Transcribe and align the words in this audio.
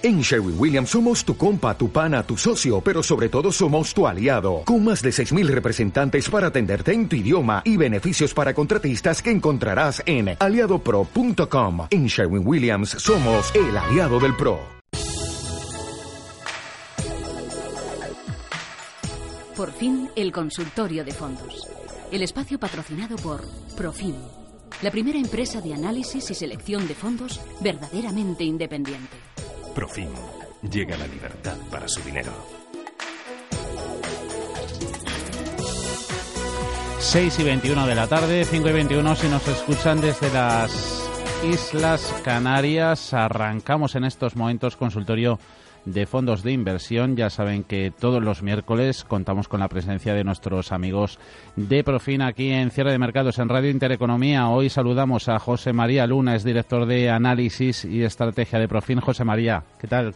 En 0.00 0.20
Sherwin 0.20 0.54
Williams 0.56 0.90
somos 0.90 1.24
tu 1.24 1.36
compa, 1.36 1.76
tu 1.76 1.90
pana, 1.90 2.22
tu 2.22 2.36
socio, 2.36 2.80
pero 2.80 3.02
sobre 3.02 3.28
todo 3.28 3.50
somos 3.50 3.92
tu 3.92 4.06
aliado, 4.06 4.62
con 4.64 4.84
más 4.84 5.02
de 5.02 5.10
6.000 5.10 5.48
representantes 5.48 6.30
para 6.30 6.46
atenderte 6.46 6.92
en 6.92 7.08
tu 7.08 7.16
idioma 7.16 7.62
y 7.64 7.76
beneficios 7.76 8.32
para 8.32 8.54
contratistas 8.54 9.20
que 9.20 9.32
encontrarás 9.32 10.00
en 10.06 10.36
aliadopro.com. 10.38 11.88
En 11.90 12.06
Sherwin 12.06 12.46
Williams 12.46 12.90
somos 12.90 13.52
el 13.56 13.76
aliado 13.76 14.20
del 14.20 14.36
PRO. 14.36 14.60
Por 19.56 19.72
fin, 19.72 20.08
el 20.14 20.30
consultorio 20.30 21.04
de 21.04 21.10
fondos. 21.10 21.66
El 22.12 22.22
espacio 22.22 22.60
patrocinado 22.60 23.16
por 23.16 23.42
Profim, 23.76 24.14
la 24.80 24.92
primera 24.92 25.18
empresa 25.18 25.60
de 25.60 25.74
análisis 25.74 26.30
y 26.30 26.34
selección 26.34 26.86
de 26.86 26.94
fondos 26.94 27.40
verdaderamente 27.60 28.44
independiente. 28.44 29.27
Profim. 29.78 30.10
Llega 30.72 30.96
la 30.96 31.06
libertad 31.06 31.56
para 31.70 31.86
su 31.86 32.02
dinero. 32.02 32.32
6 36.98 37.38
y 37.38 37.44
21 37.44 37.86
de 37.86 37.94
la 37.94 38.08
tarde, 38.08 38.44
5 38.44 38.68
y 38.70 38.72
21 38.72 39.14
si 39.14 39.28
nos 39.28 39.46
escuchan 39.46 40.00
desde 40.00 40.32
las 40.32 41.08
Islas 41.44 42.12
Canarias. 42.24 43.14
Arrancamos 43.14 43.94
en 43.94 44.02
estos 44.02 44.34
momentos 44.34 44.74
consultorio 44.74 45.38
de 45.92 46.06
fondos 46.06 46.42
de 46.42 46.52
inversión. 46.52 47.16
Ya 47.16 47.30
saben 47.30 47.64
que 47.64 47.92
todos 47.96 48.22
los 48.22 48.42
miércoles 48.42 49.04
contamos 49.04 49.48
con 49.48 49.60
la 49.60 49.68
presencia 49.68 50.14
de 50.14 50.24
nuestros 50.24 50.72
amigos 50.72 51.18
de 51.56 51.82
Profin 51.82 52.22
aquí 52.22 52.50
en 52.50 52.70
Cierre 52.70 52.92
de 52.92 52.98
Mercados 52.98 53.38
en 53.38 53.48
Radio 53.48 53.70
Intereconomía. 53.70 54.48
Hoy 54.48 54.68
saludamos 54.68 55.28
a 55.28 55.38
José 55.38 55.72
María 55.72 56.06
Luna, 56.06 56.36
es 56.36 56.44
director 56.44 56.86
de 56.86 57.10
análisis 57.10 57.84
y 57.84 58.02
estrategia 58.02 58.58
de 58.58 58.68
Profin. 58.68 59.00
José 59.00 59.24
María, 59.24 59.64
¿qué 59.80 59.86
tal? 59.86 60.14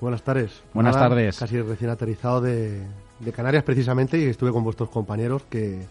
Buenas 0.00 0.22
tardes. 0.22 0.62
Buenas 0.72 0.94
tardes. 0.96 1.38
Casi 1.38 1.60
recién 1.60 1.90
aterrizado 1.90 2.40
de, 2.40 2.82
Canarias 3.34 3.64
precisamente 3.64 4.18
y 4.18 4.24
estuve 4.24 4.50
con 4.50 4.64
vuestros 4.64 4.88
compañeros 4.88 5.42
que, 5.50 5.86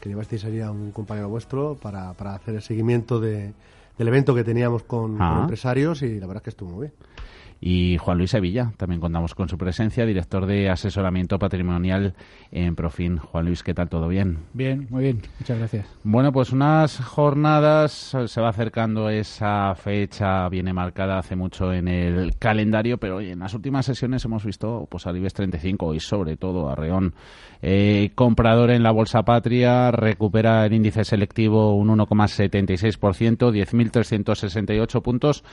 que 0.00 0.08
llevasteis 0.08 0.44
allí 0.44 0.60
a 0.60 0.70
un 0.70 0.90
compañero 0.90 1.28
vuestro 1.28 1.76
para, 1.80 2.12
para 2.14 2.34
hacer 2.34 2.56
el 2.56 2.62
seguimiento 2.62 3.20
de, 3.20 3.52
del 3.96 4.08
evento 4.08 4.34
que 4.34 4.42
teníamos 4.42 4.82
con, 4.82 5.16
con, 5.16 5.22
ah. 5.22 5.38
empresarios 5.42 6.02
y 6.02 6.18
la 6.18 6.26
verdad 6.26 6.38
es 6.38 6.42
que 6.42 6.50
estuvo 6.50 6.70
muy 6.70 6.88
bien 6.88 6.92
y 7.64 7.96
Juan 7.96 8.18
Luis 8.18 8.30
Sevilla. 8.30 8.72
También 8.76 9.00
contamos 9.00 9.36
con 9.36 9.48
su 9.48 9.56
presencia, 9.56 10.04
director 10.04 10.46
de 10.46 10.68
asesoramiento 10.68 11.38
patrimonial 11.38 12.14
en 12.50 12.74
Profin. 12.74 13.18
Juan 13.18 13.46
Luis, 13.46 13.62
¿qué 13.62 13.72
tal? 13.72 13.88
¿Todo 13.88 14.08
bien? 14.08 14.38
Bien, 14.52 14.88
muy 14.90 15.04
bien. 15.04 15.22
Muchas 15.38 15.58
gracias. 15.58 15.86
Bueno, 16.02 16.32
pues 16.32 16.50
unas 16.50 16.98
jornadas, 16.98 18.16
se 18.26 18.40
va 18.40 18.48
acercando 18.48 19.08
esa 19.08 19.76
fecha, 19.76 20.48
viene 20.48 20.72
marcada 20.72 21.18
hace 21.18 21.36
mucho 21.36 21.72
en 21.72 21.86
el 21.86 22.36
calendario, 22.36 22.98
pero 22.98 23.20
en 23.20 23.38
las 23.38 23.54
últimas 23.54 23.86
sesiones 23.86 24.24
hemos 24.24 24.44
visto 24.44 24.88
pues 24.90 25.06
al 25.06 25.16
IBEX 25.18 25.34
35 25.34 25.94
y 25.94 26.00
sobre 26.00 26.36
todo 26.36 26.68
a 26.68 26.74
Reón. 26.74 27.14
Eh, 27.62 28.10
comprador 28.16 28.72
en 28.72 28.82
la 28.82 28.90
Bolsa 28.90 29.22
Patria 29.22 29.92
recupera 29.92 30.66
el 30.66 30.72
índice 30.72 31.04
selectivo 31.04 31.76
un 31.76 31.90
1,76%, 31.90 33.52
10.368 33.52 35.00
puntos. 35.00 35.44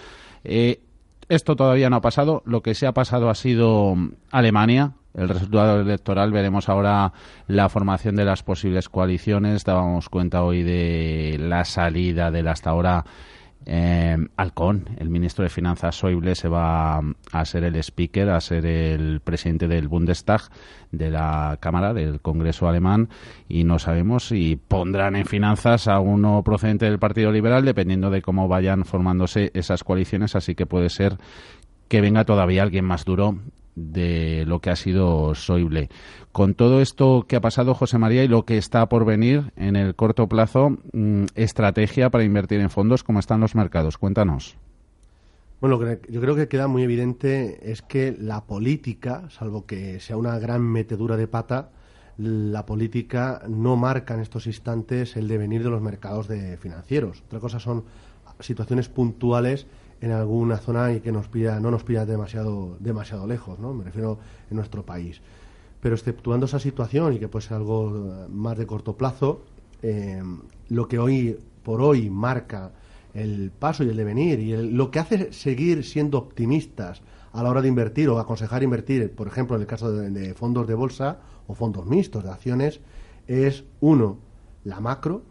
Eh, 0.43 0.81
esto 1.29 1.55
todavía 1.55 1.89
no 1.89 1.97
ha 1.97 2.01
pasado. 2.01 2.41
Lo 2.45 2.61
que 2.61 2.73
sí 2.73 2.85
ha 2.85 2.91
pasado 2.91 3.29
ha 3.29 3.35
sido 3.35 3.95
Alemania. 4.31 4.93
El 5.13 5.29
resultado 5.29 5.81
electoral, 5.81 6.31
veremos 6.31 6.69
ahora 6.69 7.13
la 7.47 7.69
formación 7.69 8.15
de 8.15 8.25
las 8.25 8.43
posibles 8.43 8.89
coaliciones. 8.89 9.63
Dábamos 9.63 10.09
cuenta 10.09 10.43
hoy 10.43 10.63
de 10.63 11.37
la 11.39 11.65
salida 11.65 12.31
del 12.31 12.47
hasta 12.47 12.71
ahora 12.71 13.05
eh, 13.65 14.17
Alcón, 14.37 14.89
el 14.97 15.09
ministro 15.09 15.43
de 15.43 15.49
Finanzas 15.49 15.95
Schäuble, 15.95 16.35
se 16.35 16.47
va 16.47 16.99
a 17.31 17.45
ser 17.45 17.63
el 17.63 17.75
speaker, 17.75 18.29
a 18.29 18.41
ser 18.41 18.65
el 18.65 19.19
presidente 19.21 19.67
del 19.67 19.87
Bundestag, 19.87 20.41
de 20.91 21.11
la 21.11 21.57
Cámara 21.59 21.93
del 21.93 22.21
Congreso 22.21 22.67
alemán, 22.67 23.09
y 23.47 23.63
no 23.63 23.79
sabemos 23.79 24.29
si 24.29 24.55
pondrán 24.55 25.15
en 25.15 25.25
finanzas 25.25 25.87
a 25.87 25.99
uno 25.99 26.43
procedente 26.43 26.85
del 26.85 26.99
Partido 26.99 27.31
Liberal, 27.31 27.65
dependiendo 27.65 28.09
de 28.09 28.21
cómo 28.21 28.47
vayan 28.47 28.85
formándose 28.85 29.51
esas 29.53 29.83
coaliciones. 29.83 30.35
Así 30.35 30.55
que 30.55 30.65
puede 30.65 30.89
ser 30.89 31.17
que 31.87 32.01
venga 32.01 32.23
todavía 32.23 32.63
alguien 32.63 32.85
más 32.85 33.03
duro 33.03 33.39
de 33.75 34.45
lo 34.45 34.59
que 34.59 34.69
ha 34.69 34.75
sido 34.75 35.35
Soible. 35.35 35.89
Con 36.31 36.53
todo 36.53 36.81
esto 36.81 37.25
que 37.27 37.35
ha 37.35 37.41
pasado, 37.41 37.73
José 37.73 37.97
María, 37.97 38.23
y 38.23 38.27
lo 38.27 38.45
que 38.45 38.57
está 38.57 38.87
por 38.89 39.05
venir 39.05 39.51
en 39.55 39.75
el 39.75 39.95
corto 39.95 40.27
plazo, 40.27 40.77
mm, 40.93 41.25
estrategia 41.35 42.09
para 42.09 42.23
invertir 42.23 42.59
en 42.59 42.69
fondos, 42.69 43.03
¿cómo 43.03 43.19
están 43.19 43.39
los 43.39 43.55
mercados? 43.55 43.97
Cuéntanos. 43.97 44.57
Bueno, 45.61 45.77
yo 46.07 46.21
creo 46.21 46.35
que 46.35 46.47
queda 46.47 46.67
muy 46.67 46.83
evidente 46.83 47.71
es 47.71 47.81
que 47.81 48.15
la 48.17 48.45
política, 48.45 49.23
salvo 49.29 49.65
que 49.65 49.99
sea 49.99 50.15
una 50.15 50.39
gran 50.39 50.61
metedura 50.61 51.17
de 51.17 51.27
pata, 51.27 51.71
la 52.17 52.65
política 52.65 53.41
no 53.47 53.75
marca 53.75 54.13
en 54.13 54.21
estos 54.21 54.47
instantes 54.47 55.17
el 55.17 55.27
devenir 55.27 55.63
de 55.63 55.69
los 55.69 55.81
mercados 55.81 56.27
de 56.27 56.57
financieros. 56.57 57.23
Otra 57.27 57.39
cosa 57.39 57.59
son 57.59 57.83
situaciones 58.39 58.87
puntuales 58.87 59.67
en 60.01 60.11
alguna 60.11 60.57
zona 60.57 60.93
y 60.93 61.01
que 61.01 61.11
nos 61.11 61.27
pida, 61.27 61.59
no 61.59 61.71
nos 61.71 61.83
pida 61.83 62.05
demasiado, 62.05 62.77
demasiado 62.79 63.27
lejos, 63.27 63.59
¿no? 63.59 63.73
Me 63.73 63.83
refiero 63.83 64.19
en 64.49 64.57
nuestro 64.57 64.85
país. 64.85 65.21
Pero 65.81 65.95
exceptuando 65.95 66.45
esa 66.45 66.59
situación 66.59 67.13
y 67.13 67.19
que 67.19 67.27
puede 67.27 67.45
ser 67.45 67.57
algo 67.57 68.27
más 68.29 68.57
de 68.57 68.65
corto 68.65 68.95
plazo, 68.97 69.43
eh, 69.81 70.21
lo 70.69 70.87
que 70.87 70.99
hoy 70.99 71.37
por 71.63 71.81
hoy 71.81 72.09
marca 72.09 72.71
el 73.13 73.51
paso 73.51 73.83
y 73.83 73.89
el 73.89 73.97
devenir 73.97 74.39
y 74.39 74.55
lo 74.71 74.91
que 74.91 74.99
hace 74.99 75.33
seguir 75.33 75.83
siendo 75.83 76.17
optimistas 76.17 77.01
a 77.31 77.43
la 77.43 77.49
hora 77.49 77.61
de 77.61 77.67
invertir 77.67 78.09
o 78.09 78.19
aconsejar 78.19 78.63
invertir, 78.63 79.11
por 79.13 79.27
ejemplo, 79.27 79.55
en 79.55 79.61
el 79.61 79.67
caso 79.67 79.91
de 79.91 80.33
fondos 80.33 80.67
de 80.67 80.75
bolsa 80.75 81.19
o 81.47 81.53
fondos 81.53 81.85
mixtos 81.85 82.23
de 82.23 82.29
acciones, 82.31 82.81
es 83.27 83.65
uno, 83.81 84.17
la 84.63 84.79
macro. 84.79 85.23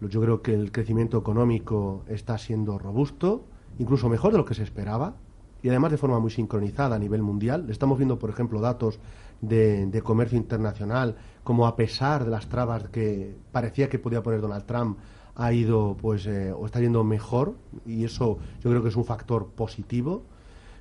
Yo 0.00 0.20
creo 0.20 0.42
que 0.42 0.54
el 0.54 0.72
crecimiento 0.72 1.18
económico 1.18 2.04
está 2.08 2.38
siendo 2.38 2.78
robusto 2.78 3.46
incluso 3.78 4.08
mejor 4.08 4.32
de 4.32 4.38
lo 4.38 4.44
que 4.44 4.54
se 4.54 4.62
esperaba 4.62 5.14
y 5.64 5.70
además 5.70 5.92
de 5.92 5.96
forma 5.96 6.20
muy 6.20 6.30
sincronizada 6.30 6.96
a 6.96 6.98
nivel 6.98 7.22
mundial. 7.22 7.70
Estamos 7.70 7.96
viendo, 7.96 8.18
por 8.18 8.28
ejemplo, 8.28 8.60
datos 8.60 9.00
de, 9.40 10.00
comercio 10.04 10.36
internacional, 10.36 11.16
como 11.42 11.66
a 11.66 11.74
pesar 11.74 12.24
de 12.24 12.30
las 12.30 12.48
trabas 12.48 12.88
que 12.90 13.34
parecía 13.50 13.88
que 13.88 13.98
podía 13.98 14.22
poner 14.22 14.42
Donald 14.42 14.66
Trump, 14.66 14.98
ha 15.36 15.52
ido, 15.54 15.96
pues, 16.00 16.26
eh, 16.26 16.52
o 16.52 16.66
está 16.66 16.80
yendo 16.80 17.02
mejor, 17.02 17.54
y 17.86 18.04
eso 18.04 18.38
yo 18.62 18.70
creo 18.70 18.82
que 18.82 18.90
es 18.90 18.96
un 18.96 19.06
factor 19.06 19.48
positivo. 19.48 20.24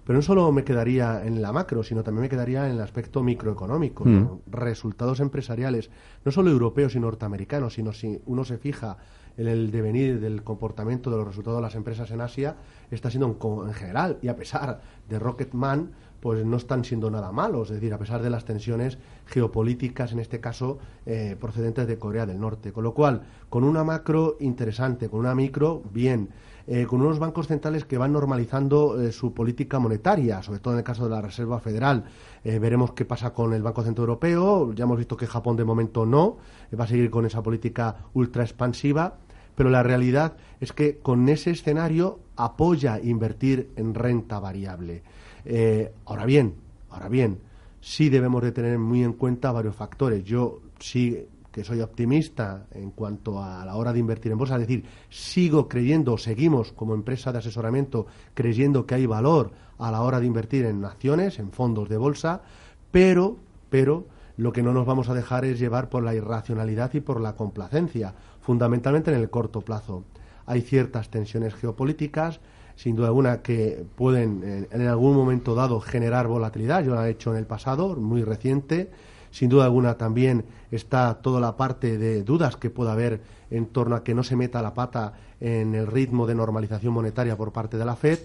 Pero 0.05 0.17
no 0.17 0.21
solo 0.21 0.51
me 0.51 0.65
quedaría 0.65 1.25
en 1.25 1.41
la 1.41 1.53
macro, 1.53 1.81
sino 1.81 2.03
también 2.03 2.23
me 2.23 2.29
quedaría 2.29 2.65
en 2.65 2.73
el 2.73 2.81
aspecto 2.81 3.23
microeconómico. 3.23 4.03
Mm. 4.03 4.39
Resultados 4.47 5.21
empresariales, 5.21 5.91
no 6.25 6.31
solo 6.33 6.51
europeos 6.51 6.93
y 6.95 6.99
norteamericanos, 6.99 7.75
sino 7.75 7.93
si 7.93 8.19
uno 8.25 8.43
se 8.43 8.57
fija 8.57 8.97
en 9.37 9.47
el 9.47 9.71
devenir 9.71 10.19
del 10.19 10.43
comportamiento 10.43 11.09
de 11.09 11.17
los 11.17 11.27
resultados 11.27 11.59
de 11.59 11.63
las 11.63 11.75
empresas 11.75 12.11
en 12.11 12.21
Asia 12.21 12.55
está 12.91 13.09
siendo 13.09 13.37
en 13.65 13.73
general 13.73 14.19
y 14.21 14.27
a 14.27 14.35
pesar 14.35 14.81
de 15.09 15.19
Rocketman 15.19 15.91
pues 16.23 16.45
no 16.45 16.55
están 16.55 16.85
siendo 16.85 17.11
nada 17.11 17.33
malos, 17.33 17.69
es 17.69 17.75
decir, 17.75 17.93
a 17.93 17.97
pesar 17.97 18.21
de 18.21 18.29
las 18.29 18.45
tensiones 18.45 18.97
geopolíticas, 19.25 20.13
en 20.13 20.19
este 20.19 20.39
caso, 20.39 20.79
eh, 21.05 21.35
procedentes 21.37 21.85
de 21.85 21.99
Corea 21.99 22.25
del 22.25 22.39
Norte. 22.39 22.71
Con 22.71 22.85
lo 22.85 22.93
cual, 22.93 23.23
con 23.49 23.65
una 23.65 23.83
macro 23.83 24.37
interesante, 24.39 25.09
con 25.09 25.19
una 25.19 25.35
micro, 25.35 25.83
bien, 25.91 26.29
eh, 26.65 26.85
con 26.85 27.01
unos 27.01 27.19
bancos 27.19 27.47
centrales 27.47 27.83
que 27.83 27.97
van 27.97 28.13
normalizando 28.13 29.01
eh, 29.01 29.11
su 29.11 29.33
política 29.33 29.79
monetaria, 29.79 30.41
sobre 30.41 30.61
todo 30.61 30.75
en 30.75 30.77
el 30.77 30.85
caso 30.85 31.03
de 31.03 31.09
la 31.09 31.21
Reserva 31.21 31.59
Federal. 31.59 32.05
veremos 32.45 32.93
qué 32.93 33.03
pasa 33.03 33.33
con 33.33 33.53
el 33.53 33.61
Banco 33.61 33.83
Central 33.83 34.07
Europeo, 34.07 34.71
ya 34.71 34.85
hemos 34.85 34.97
visto 34.97 35.17
que 35.17 35.27
Japón 35.27 35.57
de 35.57 35.65
momento 35.65 36.05
no, 36.05 36.37
va 36.77 36.85
a 36.85 36.87
seguir 36.87 37.09
con 37.09 37.25
esa 37.25 37.43
política 37.43 37.97
ultra 38.13 38.43
expansiva 38.43 39.17
pero 39.55 39.69
la 39.69 39.83
realidad 39.83 40.37
es 40.59 40.73
que 40.73 40.97
con 40.97 41.27
ese 41.29 41.51
escenario 41.51 42.19
apoya 42.35 42.99
invertir 42.99 43.71
en 43.75 43.93
renta 43.93 44.39
variable. 44.39 45.03
Eh, 45.45 45.91
ahora 46.05 46.25
bien, 46.25 46.55
ahora 46.89 47.09
bien, 47.09 47.39
sí 47.81 48.09
debemos 48.09 48.41
de 48.43 48.51
tener 48.51 48.79
muy 48.79 49.03
en 49.03 49.13
cuenta 49.13 49.51
varios 49.51 49.75
factores. 49.75 50.23
Yo 50.23 50.61
sí 50.79 51.27
que 51.53 51.63
soy 51.63 51.81
optimista 51.81 52.65
en 52.71 52.89
cuanto 52.91 53.41
a 53.41 53.63
la 53.63 53.75
hora 53.75 53.93
de 53.93 53.99
invertir 53.99 54.31
en 54.31 54.39
bolsa, 54.39 54.55
es 54.55 54.61
decir, 54.61 54.83
sigo 55.09 55.69
creyendo, 55.69 56.17
seguimos 56.17 56.73
como 56.73 56.95
empresa 56.95 57.31
de 57.31 57.37
asesoramiento 57.37 58.07
creyendo 58.33 58.87
que 58.87 58.95
hay 58.95 59.05
valor 59.05 59.51
a 59.77 59.91
la 59.91 60.01
hora 60.01 60.19
de 60.19 60.25
invertir 60.25 60.65
en 60.65 60.83
acciones, 60.83 61.37
en 61.37 61.51
fondos 61.51 61.89
de 61.89 61.97
bolsa, 61.97 62.41
pero, 62.89 63.37
pero 63.69 64.07
lo 64.35 64.51
que 64.51 64.63
no 64.63 64.73
nos 64.73 64.87
vamos 64.87 65.09
a 65.09 65.13
dejar 65.13 65.45
es 65.45 65.59
llevar 65.59 65.89
por 65.89 66.03
la 66.03 66.15
irracionalidad 66.15 66.91
y 66.95 67.01
por 67.01 67.21
la 67.21 67.35
complacencia, 67.35 68.15
fundamentalmente 68.43 69.11
en 69.11 69.17
el 69.17 69.29
corto 69.29 69.61
plazo. 69.61 70.03
Hay 70.45 70.61
ciertas 70.61 71.09
tensiones 71.09 71.55
geopolíticas, 71.55 72.41
sin 72.75 72.95
duda 72.95 73.07
alguna, 73.07 73.41
que 73.41 73.85
pueden 73.95 74.67
en, 74.69 74.87
algún 74.87 75.15
momento 75.15 75.55
dado 75.55 75.79
generar 75.79 76.27
volatilidad. 76.27 76.83
Yo 76.83 76.93
lo 76.93 77.03
he 77.03 77.09
hecho 77.09 77.31
en 77.31 77.37
el 77.37 77.45
pasado, 77.45 77.95
muy 77.95 78.23
reciente. 78.23 78.91
Sin 79.31 79.49
duda 79.49 79.65
alguna 79.65 79.97
también 79.97 80.45
está 80.69 81.15
toda 81.15 81.39
la 81.39 81.57
parte 81.57 81.97
de 81.97 82.23
dudas 82.23 82.55
que 82.57 82.69
pueda 82.69 82.91
haber 82.91 83.21
en 83.49 83.67
torno 83.67 83.95
a 83.95 84.03
que 84.03 84.13
no 84.13 84.23
se 84.23 84.35
meta 84.35 84.61
la 84.61 84.73
pata 84.73 85.13
en 85.39 85.73
el 85.73 85.87
ritmo 85.87 86.27
de 86.27 86.35
normalización 86.35 86.93
monetaria 86.93 87.35
por 87.35 87.51
parte 87.51 87.77
de 87.77 87.85
la 87.85 87.95
Fed. 87.95 88.19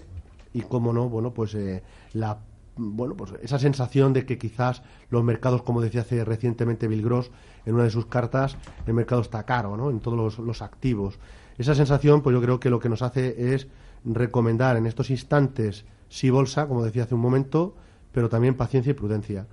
y 0.53 0.61
cómo 0.61 0.93
no, 0.93 1.09
bueno, 1.09 1.31
pues 1.31 1.55
eh, 1.55 1.83
la 2.13 2.39
bueno, 2.79 3.15
pues 3.15 3.33
esa 3.41 3.59
sensación 3.59 4.13
de 4.13 4.25
que 4.25 4.37
quizás 4.37 4.83
los 5.09 5.23
mercados, 5.23 5.61
como 5.63 5.81
decía 5.81 6.01
hace 6.01 6.23
recientemente 6.23 6.87
Bill 6.87 7.03
Gross 7.03 7.29
en 7.65 7.75
una 7.75 7.83
de 7.83 7.89
sus 7.89 8.05
cartas, 8.05 8.57
el 8.85 8.93
mercado 8.93 9.21
está 9.21 9.43
caro, 9.43 9.77
¿no? 9.77 9.89
En 9.89 9.99
todos 9.99 10.17
los, 10.17 10.39
los 10.39 10.61
activos. 10.61 11.19
Esa 11.57 11.75
sensación, 11.75 12.21
pues 12.21 12.33
yo 12.33 12.41
creo 12.41 12.59
que 12.59 12.69
lo 12.69 12.79
que 12.79 12.89
nos 12.89 13.01
hace 13.01 13.53
es 13.53 13.67
recomendar 14.05 14.77
en 14.77 14.85
estos 14.85 15.09
instantes 15.09 15.85
sí 16.09 16.29
bolsa, 16.29 16.67
como 16.67 16.83
decía 16.83 17.03
hace 17.03 17.15
un 17.15 17.21
momento, 17.21 17.75
pero 18.11 18.29
también 18.29 18.55
paciencia 18.55 18.91
y 18.91 18.93
prudencia. 18.93 19.47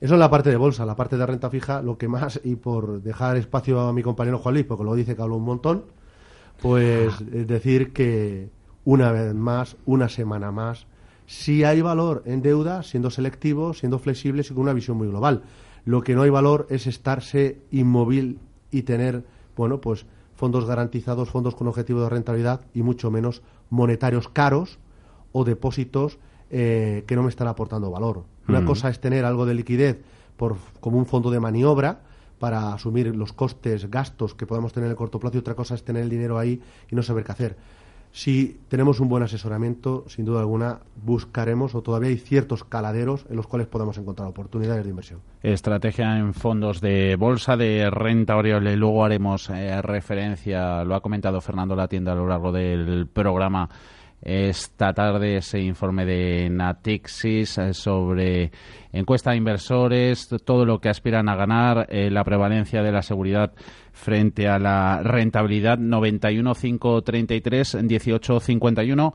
Eso 0.00 0.14
es 0.14 0.20
la 0.20 0.30
parte 0.30 0.50
de 0.50 0.56
bolsa, 0.56 0.86
la 0.86 0.96
parte 0.96 1.16
de 1.16 1.26
renta 1.26 1.50
fija, 1.50 1.82
lo 1.82 1.98
que 1.98 2.08
más, 2.08 2.40
y 2.42 2.56
por 2.56 3.02
dejar 3.02 3.36
espacio 3.36 3.80
a 3.80 3.92
mi 3.92 4.02
compañero 4.02 4.38
Juan 4.38 4.54
Luis, 4.54 4.66
porque 4.66 4.84
lo 4.84 4.94
dice 4.94 5.14
que 5.14 5.22
hablo 5.22 5.36
un 5.36 5.44
montón, 5.44 5.84
pues 6.60 7.14
es 7.32 7.46
decir 7.46 7.92
que 7.92 8.48
una 8.84 9.12
vez 9.12 9.34
más, 9.34 9.76
una 9.84 10.08
semana 10.08 10.50
más, 10.50 10.86
si 11.26 11.64
hay 11.64 11.80
valor 11.82 12.22
en 12.24 12.42
deuda, 12.42 12.82
siendo 12.82 13.10
selectivo, 13.10 13.74
siendo 13.74 13.98
flexible 13.98 14.42
y 14.42 14.48
con 14.48 14.58
una 14.62 14.72
visión 14.72 14.96
muy 14.96 15.06
global. 15.06 15.42
Lo 15.84 16.02
que 16.02 16.14
no 16.14 16.22
hay 16.22 16.30
valor 16.30 16.66
es 16.70 16.86
estarse 16.86 17.58
inmóvil 17.70 18.38
y 18.70 18.82
tener, 18.82 19.24
bueno, 19.56 19.80
pues 19.80 20.06
fondos 20.34 20.64
garantizados, 20.64 21.30
fondos 21.30 21.54
con 21.54 21.68
objetivo 21.68 22.02
de 22.02 22.08
rentabilidad 22.08 22.62
y 22.74 22.82
mucho 22.82 23.10
menos 23.10 23.42
monetarios 23.68 24.28
caros 24.28 24.78
o 25.32 25.44
depósitos 25.44 26.18
eh, 26.50 27.04
que 27.06 27.16
no 27.16 27.22
me 27.22 27.28
están 27.28 27.46
aportando 27.46 27.90
valor. 27.90 28.24
Una 28.48 28.64
cosa 28.64 28.88
es 28.88 29.00
tener 29.00 29.24
algo 29.24 29.46
de 29.46 29.54
liquidez 29.54 30.00
por, 30.36 30.56
como 30.80 30.98
un 30.98 31.06
fondo 31.06 31.30
de 31.30 31.38
maniobra 31.38 32.00
para 32.40 32.72
asumir 32.72 33.14
los 33.14 33.32
costes, 33.32 33.90
gastos 33.90 34.34
que 34.34 34.46
podemos 34.46 34.72
tener 34.72 34.86
en 34.86 34.92
el 34.92 34.96
corto 34.96 35.20
plazo 35.20 35.36
y 35.36 35.40
otra 35.40 35.54
cosa 35.54 35.74
es 35.74 35.84
tener 35.84 36.02
el 36.02 36.08
dinero 36.08 36.38
ahí 36.38 36.60
y 36.90 36.96
no 36.96 37.02
saber 37.02 37.22
qué 37.22 37.32
hacer. 37.32 37.56
Si 38.12 38.60
tenemos 38.68 38.98
un 38.98 39.08
buen 39.08 39.22
asesoramiento, 39.22 40.04
sin 40.08 40.24
duda 40.24 40.40
alguna, 40.40 40.80
buscaremos 40.96 41.74
o 41.74 41.82
todavía 41.82 42.10
hay 42.10 42.16
ciertos 42.16 42.64
caladeros 42.64 43.24
en 43.30 43.36
los 43.36 43.46
cuales 43.46 43.68
podamos 43.68 43.98
encontrar 43.98 44.28
oportunidades 44.28 44.84
de 44.84 44.90
inversión. 44.90 45.20
Estrategia 45.42 46.18
en 46.18 46.34
fondos 46.34 46.80
de 46.80 47.16
bolsa 47.16 47.56
de 47.56 47.88
renta 47.88 48.34
variable. 48.34 48.76
Luego 48.76 49.04
haremos 49.04 49.48
eh, 49.50 49.80
referencia, 49.80 50.84
lo 50.84 50.96
ha 50.96 51.00
comentado 51.00 51.40
Fernando 51.40 51.76
La 51.76 51.88
Tienda 51.88 52.12
a 52.12 52.16
lo 52.16 52.26
largo 52.26 52.50
del 52.50 53.06
programa 53.06 53.68
esta 54.22 54.92
tarde 54.92 55.36
ese 55.36 55.60
informe 55.60 56.04
de 56.04 56.50
Natixis 56.50 57.56
eh, 57.58 57.72
sobre 57.72 58.52
encuesta 58.92 59.30
de 59.30 59.38
inversores, 59.38 60.28
todo 60.44 60.66
lo 60.66 60.80
que 60.80 60.88
aspiran 60.90 61.28
a 61.28 61.36
ganar, 61.36 61.86
eh, 61.90 62.10
la 62.10 62.24
prevalencia 62.24 62.82
de 62.82 62.92
la 62.92 63.02
seguridad 63.02 63.52
frente 63.92 64.48
a 64.48 64.58
la 64.58 65.02
rentabilidad. 65.02 65.78
91533 65.78 67.76
1851 67.76 69.14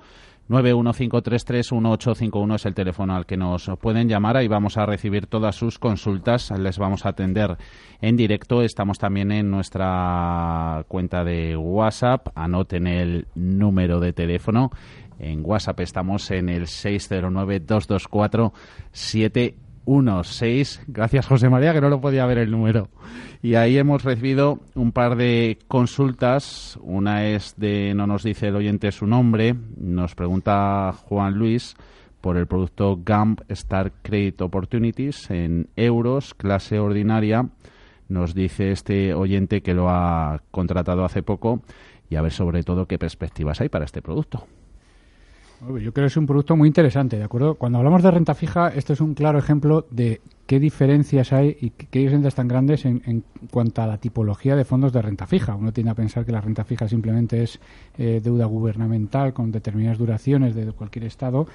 915331851 0.49 2.55
es 2.55 2.65
el 2.65 2.73
teléfono 2.75 3.15
al 3.15 3.25
que 3.25 3.35
nos 3.35 3.69
pueden 3.81 4.07
llamar. 4.07 4.37
Ahí 4.37 4.47
vamos 4.47 4.77
a 4.77 4.85
recibir 4.85 5.25
todas 5.25 5.55
sus 5.55 5.79
consultas. 5.79 6.51
Les 6.51 6.77
vamos 6.77 7.03
a 7.05 7.09
atender 7.09 7.57
en 7.99 8.15
directo. 8.15 8.61
Estamos 8.61 8.99
también 8.99 9.31
en 9.31 9.49
nuestra 9.49 10.85
cuenta 10.87 11.23
de 11.23 11.57
WhatsApp. 11.57 12.27
Anoten 12.35 12.85
el 12.85 13.27
número 13.33 13.99
de 13.99 14.13
teléfono. 14.13 14.69
En 15.17 15.41
WhatsApp 15.43 15.79
estamos 15.79 16.29
en 16.29 16.49
el 16.49 16.67
609-224-716. 19.85 20.79
Gracias, 20.87 21.27
José 21.27 21.49
María, 21.49 21.73
que 21.73 21.81
no 21.81 21.89
lo 21.89 22.01
podía 22.01 22.25
ver 22.25 22.39
el 22.39 22.51
número. 22.51 22.89
Y 23.41 23.55
ahí 23.55 23.77
hemos 23.77 24.03
recibido 24.03 24.59
un 24.73 24.91
par 24.91 25.15
de 25.15 25.59
consultas. 25.67 26.79
Una 26.81 27.25
es 27.25 27.55
de, 27.57 27.93
no 27.95 28.07
nos 28.07 28.23
dice 28.23 28.47
el 28.47 28.55
oyente 28.55 28.91
su 28.91 29.07
nombre, 29.07 29.55
nos 29.77 30.15
pregunta 30.15 30.93
Juan 31.05 31.35
Luis 31.35 31.75
por 32.21 32.37
el 32.37 32.47
producto 32.47 32.99
GAMP 33.05 33.41
Star 33.49 33.91
Credit 34.01 34.41
Opportunities 34.41 35.29
en 35.29 35.69
euros, 35.75 36.33
clase 36.33 36.79
ordinaria. 36.79 37.49
Nos 38.09 38.33
dice 38.33 38.71
este 38.71 39.13
oyente 39.13 39.61
que 39.61 39.75
lo 39.75 39.89
ha 39.89 40.41
contratado 40.49 41.05
hace 41.05 41.21
poco 41.21 41.61
y 42.09 42.15
a 42.15 42.21
ver 42.21 42.31
sobre 42.31 42.63
todo 42.63 42.87
qué 42.87 42.97
perspectivas 42.97 43.61
hay 43.61 43.69
para 43.69 43.85
este 43.85 44.01
producto. 44.01 44.47
Yo 45.61 45.93
creo 45.93 46.03
que 46.03 46.05
es 46.05 46.17
un 46.17 46.27
producto 46.27 46.55
muy 46.55 46.67
interesante, 46.67 47.17
¿de 47.17 47.23
acuerdo? 47.23 47.55
Cuando 47.55 47.77
hablamos 47.77 48.03
de 48.03 48.11
renta 48.11 48.35
fija, 48.35 48.69
esto 48.69 48.93
es 48.93 49.01
un 49.01 49.13
claro 49.13 49.39
ejemplo 49.39 49.87
de 49.89 50.21
qué 50.45 50.59
diferencias 50.59 51.33
hay 51.33 51.57
y 51.59 51.69
qué 51.71 51.99
diferencias 51.99 52.35
tan 52.35 52.47
grandes 52.47 52.85
en, 52.85 53.23
cuanto 53.51 53.81
a 53.81 53.87
la 53.87 53.97
tipología 53.97 54.55
de 54.55 54.65
fondos 54.65 54.93
de 54.93 55.01
renta 55.01 55.25
fija. 55.25 55.55
Uno 55.55 55.71
tiende 55.71 55.91
a 55.91 55.95
pensar 55.95 56.25
que 56.25 56.31
la 56.31 56.41
renta 56.41 56.65
fija 56.65 56.87
simplemente 56.87 57.41
es 57.41 57.59
eh, 57.97 58.21
deuda 58.23 58.45
gubernamental 58.45 59.33
con 59.33 59.51
determinadas 59.51 59.97
duraciones 59.97 60.55
de 60.55 60.71
cualquier 60.71 61.05
estado 61.05 61.47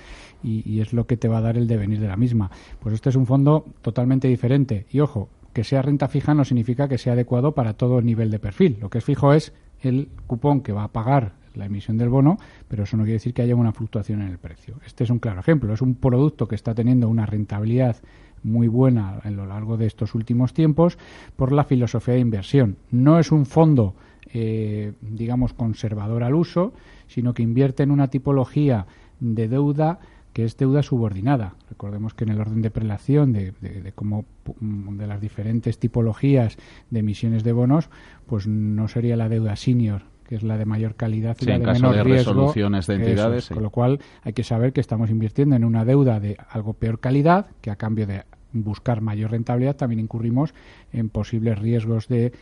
y 0.43 0.81
es 0.81 0.93
lo 0.93 1.07
que 1.07 1.17
te 1.17 1.29
va 1.29 1.39
a 1.39 1.43
dar 1.43 1.57
el 1.57 1.69
devenir 1.69 2.01
de 2.01 2.09
la 2.09 2.17
misma. 2.17 2.51
Pues 2.81 2.95
este 2.95 3.11
es 3.11 3.17
un 3.17 3.27
fondo 3.27 3.67
totalmente 3.83 4.27
diferente. 4.29 4.87
Y 4.91 5.01
ojo, 5.01 5.29
que 5.53 5.65
sea 5.65 5.83
renta 5.83 6.09
fija 6.09 6.35
no 6.35 6.45
significa 6.45 6.89
que 6.89 6.99
sea 6.99 7.13
adecuado 7.13 7.53
para 7.53 7.75
todo 7.75 8.01
nivel 8.01 8.31
de 8.31 8.39
perfil. 8.39 8.79
Lo 8.81 8.89
que 8.89 8.99
es 8.99 9.05
fijo 9.05 9.33
es 9.35 9.53
el 9.83 10.09
cupón 10.27 10.61
que 10.61 10.73
va 10.73 10.85
a 10.85 10.89
pagar 10.89 11.40
la 11.55 11.67
emisión 11.67 11.99
del 11.99 12.09
bono, 12.09 12.39
pero 12.69 12.85
eso 12.85 12.97
no 12.97 13.03
quiere 13.03 13.15
decir 13.15 13.35
que 13.35 13.43
haya 13.43 13.57
una 13.57 13.73
fluctuación 13.73 14.23
en 14.23 14.29
el 14.29 14.39
precio. 14.39 14.77
Este 14.87 15.05
es 15.05 15.11
un 15.11 15.19
claro 15.19 15.41
ejemplo. 15.41 15.73
Es 15.73 15.83
un 15.83 15.95
producto 15.95 16.49
que 16.49 16.55
está 16.55 16.75
teniendo 16.75 17.09
una 17.09 17.27
rentabilidad 17.27 17.97
muy 18.43 18.69
buena 18.69 19.19
a 19.23 19.31
lo 19.31 19.47
largo 19.47 19.77
de 19.77 19.87
estos 19.87 20.15
últimos 20.15 20.55
tiempos 20.55 20.99
por 21.37 21.53
la 21.53 21.65
filosofía 21.65 22.15
de 22.15 22.21
inversión. 22.21 22.77
No 22.91 23.19
es 23.19 23.33
un 23.33 23.47
fondo, 23.47 23.95
eh, 24.33 24.93
digamos, 25.01 25.53
conservador 25.53 26.23
al 26.25 26.35
uso, 26.35 26.73
sino 27.07 27.35
que 27.35 27.43
invierte 27.43 27.83
en 27.83 27.91
una 27.91 28.09
tipología 28.09 28.87
de 29.21 29.49
deuda 29.49 29.99
que 30.33 30.45
es 30.45 30.57
deuda 30.57 30.83
subordinada. 30.83 31.57
Recordemos 31.69 32.15
que 32.15 32.23
en 32.23 32.31
el 32.31 32.41
orden 32.41 32.63
de 32.63 32.71
prelación 32.71 33.33
de, 33.33 33.53
de, 33.61 33.93
cómo, 33.93 34.25
de 34.61 35.07
las 35.09 35.21
diferentes 35.21 35.79
tipologías 35.79 36.57
de 36.89 37.01
emisiones 37.01 37.43
de 37.43 37.53
bonos, 37.53 37.91
pues 38.27 38.47
no 38.47 38.87
sería 38.87 39.17
la 39.17 39.29
deuda 39.29 39.57
senior 39.57 40.03
que 40.31 40.37
es 40.37 40.45
la 40.45 40.57
de 40.57 40.65
mayor 40.65 40.95
calidad 40.95 41.37
y 41.41 41.45
sí, 41.45 41.47
la 41.47 41.55
de 41.55 41.59
de 41.59 41.65
caso 41.65 41.83
menor 41.83 41.97
de 41.97 42.05
riesgo. 42.05 42.33
resoluciones 42.33 42.87
de 42.87 42.95
entidades, 42.95 43.47
sí. 43.47 43.53
Con 43.53 43.65
lo 43.65 43.71
cual 43.71 43.99
hay 44.23 44.33
que 44.33 44.45
saber 44.45 44.73
que 44.73 44.81
estamos 44.81 45.11
invirtiendo 45.11 45.57
en 45.57 45.65
una 45.65 45.85
deuda 45.85 46.21
de 46.21 46.37
algo 46.51 46.73
peor 46.73 47.01
calidad, 47.01 47.47
que 47.61 47.73
a 47.73 47.75
cambio 47.75 48.07
de 48.07 48.23
buscar 48.53 49.01
mayor 49.01 49.31
rentabilidad 49.31 49.77
también 49.77 50.01
incurrimos 50.01 50.55
en 50.93 51.09
posibles 51.09 51.59
riesgos 51.59 52.09
de, 52.09 52.33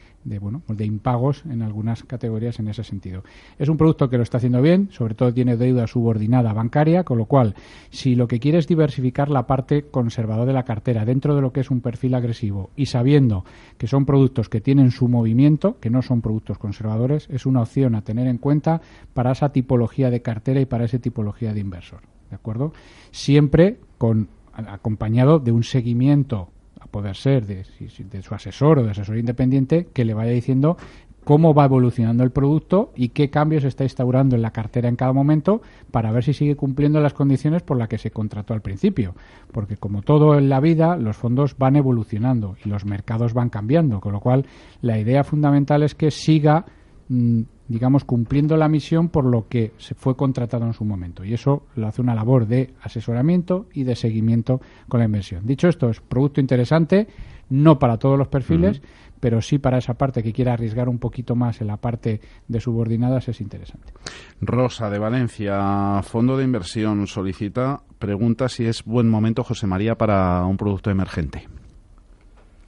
bueno 0.40 0.62
de 0.68 0.84
impagos 0.84 1.44
en 1.46 1.62
algunas 1.62 2.04
categorías 2.04 2.58
en 2.58 2.68
ese 2.68 2.84
sentido. 2.84 3.24
Es 3.58 3.68
un 3.68 3.76
producto 3.76 4.08
que 4.08 4.16
lo 4.16 4.22
está 4.22 4.38
haciendo 4.38 4.62
bien, 4.62 4.88
sobre 4.90 5.14
todo 5.14 5.32
tiene 5.32 5.56
deuda 5.56 5.86
subordinada 5.86 6.52
bancaria, 6.52 7.04
con 7.04 7.18
lo 7.18 7.26
cual 7.26 7.54
si 7.90 8.14
lo 8.14 8.28
que 8.28 8.40
quiere 8.40 8.58
es 8.58 8.66
diversificar 8.66 9.30
la 9.30 9.46
parte 9.46 9.84
conservadora 9.90 10.46
de 10.46 10.52
la 10.52 10.64
cartera 10.64 11.04
dentro 11.04 11.34
de 11.34 11.42
lo 11.42 11.52
que 11.52 11.60
es 11.60 11.70
un 11.70 11.80
perfil 11.80 12.14
agresivo 12.14 12.70
y 12.76 12.86
sabiendo 12.86 13.44
que 13.76 13.86
son 13.86 14.04
productos 14.04 14.48
que 14.48 14.60
tienen 14.60 14.90
su 14.90 15.08
movimiento, 15.08 15.78
que 15.80 15.90
no 15.90 16.02
son 16.02 16.20
productos 16.22 16.58
conservadores, 16.58 17.28
es 17.30 17.46
una 17.46 17.62
opción 17.62 17.94
a 17.94 18.02
tener 18.02 18.26
en 18.26 18.38
cuenta 18.38 18.80
para 19.14 19.32
esa 19.32 19.50
tipología 19.50 20.10
de 20.10 20.22
cartera 20.22 20.60
y 20.60 20.66
para 20.66 20.84
esa 20.84 20.98
tipología 20.98 21.52
de 21.52 21.60
inversor, 21.60 22.00
¿de 22.30 22.36
acuerdo? 22.36 22.72
Siempre 23.10 23.78
con 23.98 24.28
acompañado 24.66 25.38
de 25.38 25.52
un 25.52 25.62
seguimiento, 25.62 26.48
a 26.80 26.86
poder 26.86 27.16
ser 27.16 27.46
de, 27.46 27.64
de, 28.10 28.22
su 28.22 28.34
asesor 28.34 28.78
o 28.78 28.82
de 28.84 28.90
asesor 28.90 29.18
independiente, 29.18 29.88
que 29.92 30.04
le 30.04 30.14
vaya 30.14 30.32
diciendo 30.32 30.76
cómo 31.24 31.52
va 31.52 31.66
evolucionando 31.66 32.24
el 32.24 32.30
producto 32.30 32.90
y 32.96 33.10
qué 33.10 33.28
cambios 33.28 33.64
está 33.64 33.84
instaurando 33.84 34.34
en 34.34 34.40
la 34.40 34.50
cartera 34.50 34.88
en 34.88 34.96
cada 34.96 35.12
momento 35.12 35.60
para 35.90 36.10
ver 36.10 36.24
si 36.24 36.32
sigue 36.32 36.56
cumpliendo 36.56 37.00
las 37.00 37.12
condiciones 37.12 37.62
por 37.62 37.76
las 37.76 37.88
que 37.88 37.98
se 37.98 38.10
contrató 38.10 38.54
al 38.54 38.62
principio. 38.62 39.14
Porque 39.52 39.76
como 39.76 40.00
todo 40.00 40.38
en 40.38 40.48
la 40.48 40.60
vida, 40.60 40.96
los 40.96 41.18
fondos 41.18 41.58
van 41.58 41.76
evolucionando 41.76 42.56
y 42.64 42.68
los 42.70 42.86
mercados 42.86 43.34
van 43.34 43.50
cambiando, 43.50 44.00
con 44.00 44.12
lo 44.12 44.20
cual 44.20 44.46
la 44.80 44.98
idea 44.98 45.22
fundamental 45.22 45.82
es 45.82 45.94
que 45.94 46.10
siga 46.10 46.64
mmm, 47.08 47.42
digamos, 47.68 48.04
cumpliendo 48.04 48.56
la 48.56 48.68
misión 48.68 49.08
por 49.08 49.24
lo 49.24 49.46
que 49.46 49.72
se 49.76 49.94
fue 49.94 50.16
contratado 50.16 50.64
en 50.64 50.72
su 50.72 50.84
momento. 50.84 51.24
Y 51.24 51.34
eso 51.34 51.66
lo 51.76 51.86
hace 51.86 52.00
una 52.00 52.14
labor 52.14 52.46
de 52.46 52.74
asesoramiento 52.82 53.66
y 53.72 53.84
de 53.84 53.94
seguimiento 53.94 54.60
con 54.88 55.00
la 55.00 55.06
inversión. 55.06 55.46
Dicho 55.46 55.68
esto, 55.68 55.90
es 55.90 56.00
producto 56.00 56.40
interesante, 56.40 57.06
no 57.50 57.78
para 57.78 57.98
todos 57.98 58.18
los 58.18 58.28
perfiles, 58.28 58.78
uh 58.78 58.80
-huh. 58.80 59.16
pero 59.20 59.42
sí 59.42 59.58
para 59.58 59.78
esa 59.78 59.94
parte 59.94 60.22
que 60.22 60.32
quiera 60.32 60.54
arriesgar 60.54 60.88
un 60.88 60.98
poquito 60.98 61.36
más 61.36 61.60
en 61.60 61.66
la 61.66 61.76
parte 61.76 62.20
de 62.46 62.60
subordinadas 62.60 63.28
es 63.28 63.40
interesante. 63.40 63.92
Rosa 64.40 64.88
de 64.88 64.98
Valencia, 64.98 66.00
Fondo 66.02 66.36
de 66.36 66.44
Inversión, 66.44 67.06
solicita, 67.06 67.82
pregunta 67.98 68.48
si 68.48 68.64
es 68.64 68.82
buen 68.84 69.08
momento, 69.08 69.44
José 69.44 69.66
María, 69.66 69.94
para 69.94 70.44
un 70.46 70.56
producto 70.56 70.90
emergente. 70.90 71.46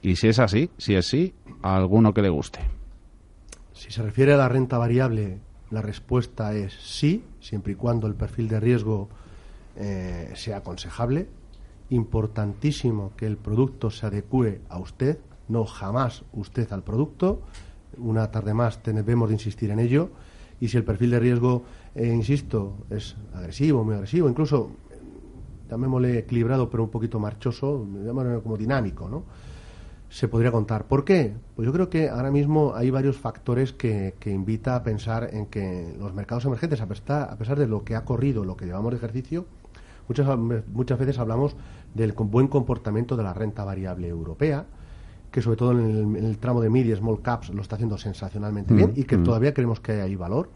Y 0.03 0.15
si 0.15 0.27
es 0.27 0.39
así, 0.39 0.69
si 0.77 0.95
es 0.95 1.07
sí, 1.07 1.33
a 1.61 1.75
alguno 1.75 2.13
que 2.13 2.21
le 2.21 2.29
guste. 2.29 2.80
Si 3.81 3.89
se 3.89 4.03
refiere 4.03 4.31
a 4.31 4.37
la 4.37 4.47
renta 4.47 4.77
variable, 4.77 5.39
la 5.71 5.81
respuesta 5.81 6.53
es 6.53 6.71
sí, 6.71 7.25
siempre 7.39 7.73
y 7.73 7.75
cuando 7.75 8.05
el 8.05 8.13
perfil 8.13 8.47
de 8.47 8.59
riesgo 8.59 9.09
eh, 9.75 10.31
sea 10.35 10.57
aconsejable. 10.57 11.27
Importantísimo 11.89 13.13
que 13.17 13.25
el 13.25 13.37
producto 13.37 13.89
se 13.89 14.05
adecue 14.05 14.61
a 14.69 14.77
usted, 14.77 15.17
no 15.47 15.65
jamás 15.65 16.21
usted 16.31 16.71
al 16.71 16.83
producto. 16.83 17.41
Una 17.97 18.29
tarde 18.29 18.53
más 18.53 18.83
debemos 18.83 19.29
de 19.29 19.33
insistir 19.33 19.71
en 19.71 19.79
ello. 19.79 20.11
y 20.59 20.67
si 20.67 20.77
el 20.77 20.83
perfil 20.83 21.09
de 21.09 21.19
riesgo, 21.19 21.63
eh, 21.95 22.05
insisto, 22.05 22.85
es 22.91 23.15
agresivo, 23.33 23.83
muy 23.83 23.95
agresivo, 23.95 24.29
incluso 24.29 24.69
llamémosle 25.67 26.19
equilibrado 26.19 26.69
pero 26.69 26.83
un 26.83 26.91
poquito 26.91 27.19
marchoso, 27.19 27.83
llamémosle 27.83 28.41
como 28.43 28.57
dinámico, 28.57 29.09
¿no? 29.09 29.23
Se 30.11 30.27
podría 30.27 30.51
contar. 30.51 30.87
¿Por 30.87 31.05
qué? 31.05 31.33
Pues 31.55 31.65
yo 31.65 31.71
creo 31.71 31.89
que 31.89 32.09
ahora 32.09 32.31
mismo 32.31 32.73
hay 32.75 32.89
varios 32.89 33.17
factores 33.17 33.71
que, 33.71 34.13
que 34.19 34.29
invita 34.29 34.75
a 34.75 34.83
pensar 34.83 35.29
en 35.31 35.45
que 35.45 35.95
los 35.97 36.13
mercados 36.13 36.43
emergentes, 36.43 36.81
a 36.81 36.85
pesar, 36.85 37.29
a 37.31 37.37
pesar 37.37 37.57
de 37.57 37.65
lo 37.65 37.85
que 37.85 37.95
ha 37.95 38.03
corrido, 38.03 38.43
lo 38.43 38.57
que 38.57 38.65
llevamos 38.65 38.91
de 38.91 38.97
ejercicio, 38.97 39.45
muchas, 40.09 40.37
muchas 40.67 40.99
veces 40.99 41.17
hablamos 41.17 41.55
del 41.93 42.11
buen 42.11 42.49
comportamiento 42.49 43.15
de 43.15 43.23
la 43.23 43.33
renta 43.33 43.63
variable 43.63 44.09
europea, 44.09 44.65
que 45.31 45.41
sobre 45.41 45.55
todo 45.55 45.71
en 45.71 46.17
el, 46.17 46.37
tramo 46.39 46.59
de 46.59 46.69
mid 46.69 46.85
y 46.85 46.93
small 46.93 47.21
caps 47.21 47.49
lo 47.49 47.61
está 47.61 47.75
haciendo 47.75 47.97
sensacionalmente 47.97 48.73
bien 48.73 48.89
mm, 48.89 48.99
y 48.99 49.05
que 49.05 49.15
mm. 49.15 49.23
todavía 49.23 49.53
creemos 49.53 49.79
que 49.79 49.93
hay 49.93 49.99
ahí 50.01 50.15
valor. 50.17 50.49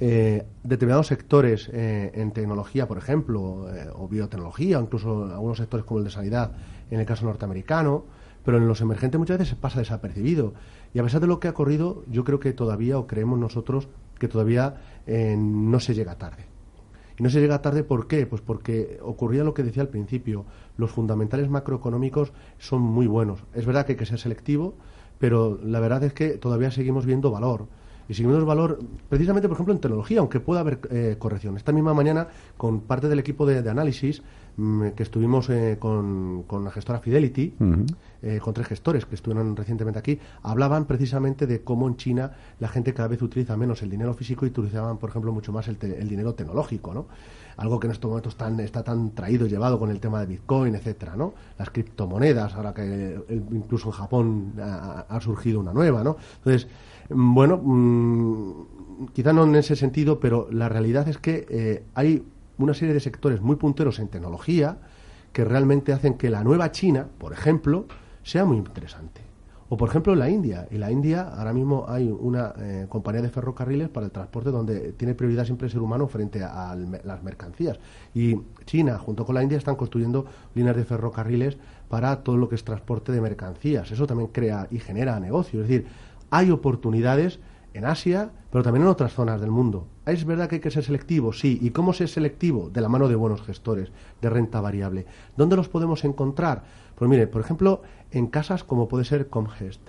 Eh, 0.00 0.46
determinados 0.62 1.08
sectores 1.08 1.68
eh, 1.74 2.10
en 2.14 2.30
tecnología, 2.30 2.88
por 2.88 2.96
ejemplo, 2.96 3.68
eh, 3.70 3.88
o 3.94 4.08
biotecnología, 4.08 4.78
o 4.78 4.82
incluso 4.82 5.24
algunos 5.24 5.58
sectores 5.58 5.84
como 5.84 5.98
el 5.98 6.04
de 6.04 6.10
sanidad, 6.10 6.52
en 6.90 7.00
el 7.00 7.04
caso 7.04 7.26
norteamericano, 7.26 8.04
pero 8.48 8.56
en 8.56 8.66
los 8.66 8.80
emergentes 8.80 9.18
muchas 9.18 9.36
veces 9.36 9.50
se 9.50 9.60
pasa 9.60 9.78
desapercibido. 9.78 10.54
Y 10.94 10.98
a 11.00 11.02
pesar 11.02 11.20
de 11.20 11.26
lo 11.26 11.38
que 11.38 11.48
ha 11.48 11.50
ocurrido, 11.50 12.02
yo 12.08 12.24
creo 12.24 12.40
que 12.40 12.54
todavía, 12.54 12.98
o 12.98 13.06
creemos 13.06 13.38
nosotros, 13.38 13.88
que 14.18 14.26
todavía 14.26 14.76
no 15.06 15.80
se 15.80 15.92
llega 15.92 16.16
tarde. 16.16 16.46
Y 17.18 17.22
no 17.22 17.28
se 17.28 17.42
llega 17.42 17.60
tarde, 17.60 17.84
¿por 17.84 18.06
qué? 18.06 18.24
Pues 18.24 18.40
porque 18.40 19.00
ocurría 19.02 19.44
lo 19.44 19.52
que 19.52 19.64
decía 19.64 19.82
al 19.82 19.90
principio, 19.90 20.46
los 20.78 20.90
fundamentales 20.90 21.50
macroeconómicos 21.50 22.32
son 22.56 22.80
muy 22.80 23.06
buenos. 23.06 23.44
Es 23.52 23.66
verdad 23.66 23.84
que 23.84 23.92
hay 23.92 23.98
que 23.98 24.06
ser 24.06 24.18
selectivo, 24.18 24.76
pero 25.18 25.60
la 25.62 25.80
verdad 25.80 26.04
es 26.04 26.14
que 26.14 26.38
todavía 26.38 26.70
seguimos 26.70 27.04
viendo 27.04 27.30
valor 27.30 27.66
y 28.08 28.14
seguimos 28.14 28.42
valor 28.44 28.78
precisamente, 29.08 29.48
por 29.48 29.56
ejemplo, 29.56 29.74
en 29.74 29.80
tecnología, 29.80 30.20
aunque 30.20 30.40
pueda 30.40 30.60
haber 30.60 30.80
eh, 30.90 31.16
corrección. 31.18 31.56
Esta 31.56 31.72
misma 31.72 31.92
mañana, 31.92 32.28
con 32.56 32.80
parte 32.80 33.08
del 33.08 33.18
equipo 33.18 33.44
de, 33.44 33.58
análisis 33.68 34.22
mm, 34.56 34.88
que 34.88 35.02
estuvimos 35.02 35.50
eh, 35.50 35.76
con, 35.78 36.44
la 36.64 36.70
gestora 36.70 37.00
Fidelity, 37.00 37.54
eh, 38.22 38.40
con 38.42 38.54
tres 38.54 38.66
gestores 38.66 39.04
que 39.04 39.14
estuvieron 39.14 39.54
recientemente 39.54 39.98
aquí, 39.98 40.18
hablaban 40.42 40.86
precisamente 40.86 41.46
de 41.46 41.60
cómo 41.60 41.86
en 41.86 41.96
China 41.96 42.32
la 42.60 42.68
gente 42.68 42.94
cada 42.94 43.08
vez 43.08 43.20
utiliza 43.20 43.58
menos 43.58 43.82
el 43.82 43.90
dinero 43.90 44.14
físico 44.14 44.46
y 44.46 44.48
utilizaban, 44.48 44.96
por 44.96 45.10
ejemplo, 45.10 45.30
mucho 45.30 45.52
más 45.52 45.68
el, 45.68 45.78
dinero 45.78 46.34
tecnológico, 46.34 46.94
¿no? 46.94 47.06
Algo 47.58 47.78
que 47.80 47.88
en 47.88 47.90
estos 47.90 48.08
momentos 48.08 48.36
está 48.60 48.84
tan 48.84 49.10
traído 49.10 49.44
y 49.44 49.50
llevado 49.50 49.80
con 49.80 49.90
el 49.90 50.00
tema 50.00 50.20
de 50.20 50.26
Bitcoin, 50.26 50.76
etcétera, 50.76 51.16
¿no? 51.16 51.34
Las 51.58 51.70
criptomonedas, 51.70 52.54
ahora 52.54 52.72
que 52.72 53.20
incluso 53.50 53.88
en 53.88 53.92
Japón 53.92 54.52
ha, 54.62 55.06
ha 55.08 55.20
surgido 55.20 55.58
una 55.60 55.72
nueva, 55.72 56.04
¿no? 56.04 56.16
Entonces, 56.36 56.68
bueno, 57.08 57.60
mm, 57.62 59.06
quizá 59.12 59.32
no 59.32 59.44
en 59.44 59.56
ese 59.56 59.76
sentido, 59.76 60.20
pero 60.20 60.48
la 60.50 60.68
realidad 60.68 61.08
es 61.08 61.18
que 61.18 61.46
eh, 61.48 61.84
hay 61.94 62.24
una 62.58 62.74
serie 62.74 62.94
de 62.94 63.00
sectores 63.00 63.40
muy 63.40 63.56
punteros 63.56 63.98
en 63.98 64.08
tecnología 64.08 64.78
que 65.32 65.44
realmente 65.44 65.92
hacen 65.92 66.14
que 66.14 66.30
la 66.30 66.42
nueva 66.42 66.72
China, 66.72 67.06
por 67.18 67.32
ejemplo, 67.32 67.86
sea 68.22 68.44
muy 68.44 68.56
interesante. 68.56 69.28
O, 69.70 69.76
por 69.76 69.90
ejemplo, 69.90 70.14
la 70.14 70.30
India. 70.30 70.66
En 70.70 70.80
la 70.80 70.90
India 70.90 71.28
ahora 71.28 71.52
mismo 71.52 71.84
hay 71.86 72.08
una 72.08 72.54
eh, 72.58 72.86
compañía 72.88 73.20
de 73.20 73.28
ferrocarriles 73.28 73.90
para 73.90 74.06
el 74.06 74.12
transporte 74.12 74.50
donde 74.50 74.92
tiene 74.92 75.14
prioridad 75.14 75.44
siempre 75.44 75.66
el 75.66 75.72
ser 75.72 75.82
humano 75.82 76.08
frente 76.08 76.42
a, 76.42 76.74
las 77.04 77.22
mercancías. 77.22 77.78
Y 78.14 78.40
China, 78.64 78.98
junto 78.98 79.26
con 79.26 79.34
la 79.34 79.42
India, 79.42 79.58
están 79.58 79.76
construyendo 79.76 80.24
líneas 80.54 80.74
de 80.74 80.84
ferrocarriles 80.84 81.58
para 81.90 82.22
todo 82.22 82.38
lo 82.38 82.48
que 82.48 82.54
es 82.54 82.64
transporte 82.64 83.12
de 83.12 83.20
mercancías. 83.20 83.90
Eso 83.90 84.06
también 84.06 84.30
crea 84.32 84.68
y 84.70 84.78
genera 84.78 85.20
negocio. 85.20 85.60
Es 85.60 85.68
decir, 85.68 85.86
hay 86.30 86.50
oportunidades 86.50 87.40
en 87.74 87.84
Asia, 87.84 88.30
pero 88.50 88.64
también 88.64 88.82
en 88.82 88.88
otras 88.88 89.12
zonas 89.12 89.40
del 89.40 89.50
mundo. 89.50 89.86
¿Es 90.06 90.24
verdad 90.24 90.48
que 90.48 90.56
hay 90.56 90.60
que 90.60 90.70
ser 90.70 90.84
selectivo? 90.84 91.32
Sí. 91.32 91.58
¿Y 91.60 91.70
cómo 91.70 91.92
ser 91.92 92.08
selectivo? 92.08 92.70
De 92.70 92.80
la 92.80 92.88
mano 92.88 93.08
de 93.08 93.14
buenos 93.14 93.42
gestores 93.42 93.90
de 94.20 94.30
renta 94.30 94.60
variable. 94.60 95.06
¿Dónde 95.36 95.56
los 95.56 95.68
podemos 95.68 96.04
encontrar? 96.04 96.64
Pues 96.94 97.10
mire, 97.10 97.26
por 97.26 97.40
ejemplo, 97.40 97.82
en 98.10 98.26
casas 98.26 98.64
como 98.64 98.88
puede 98.88 99.04
ser 99.04 99.28
Comgest, 99.28 99.82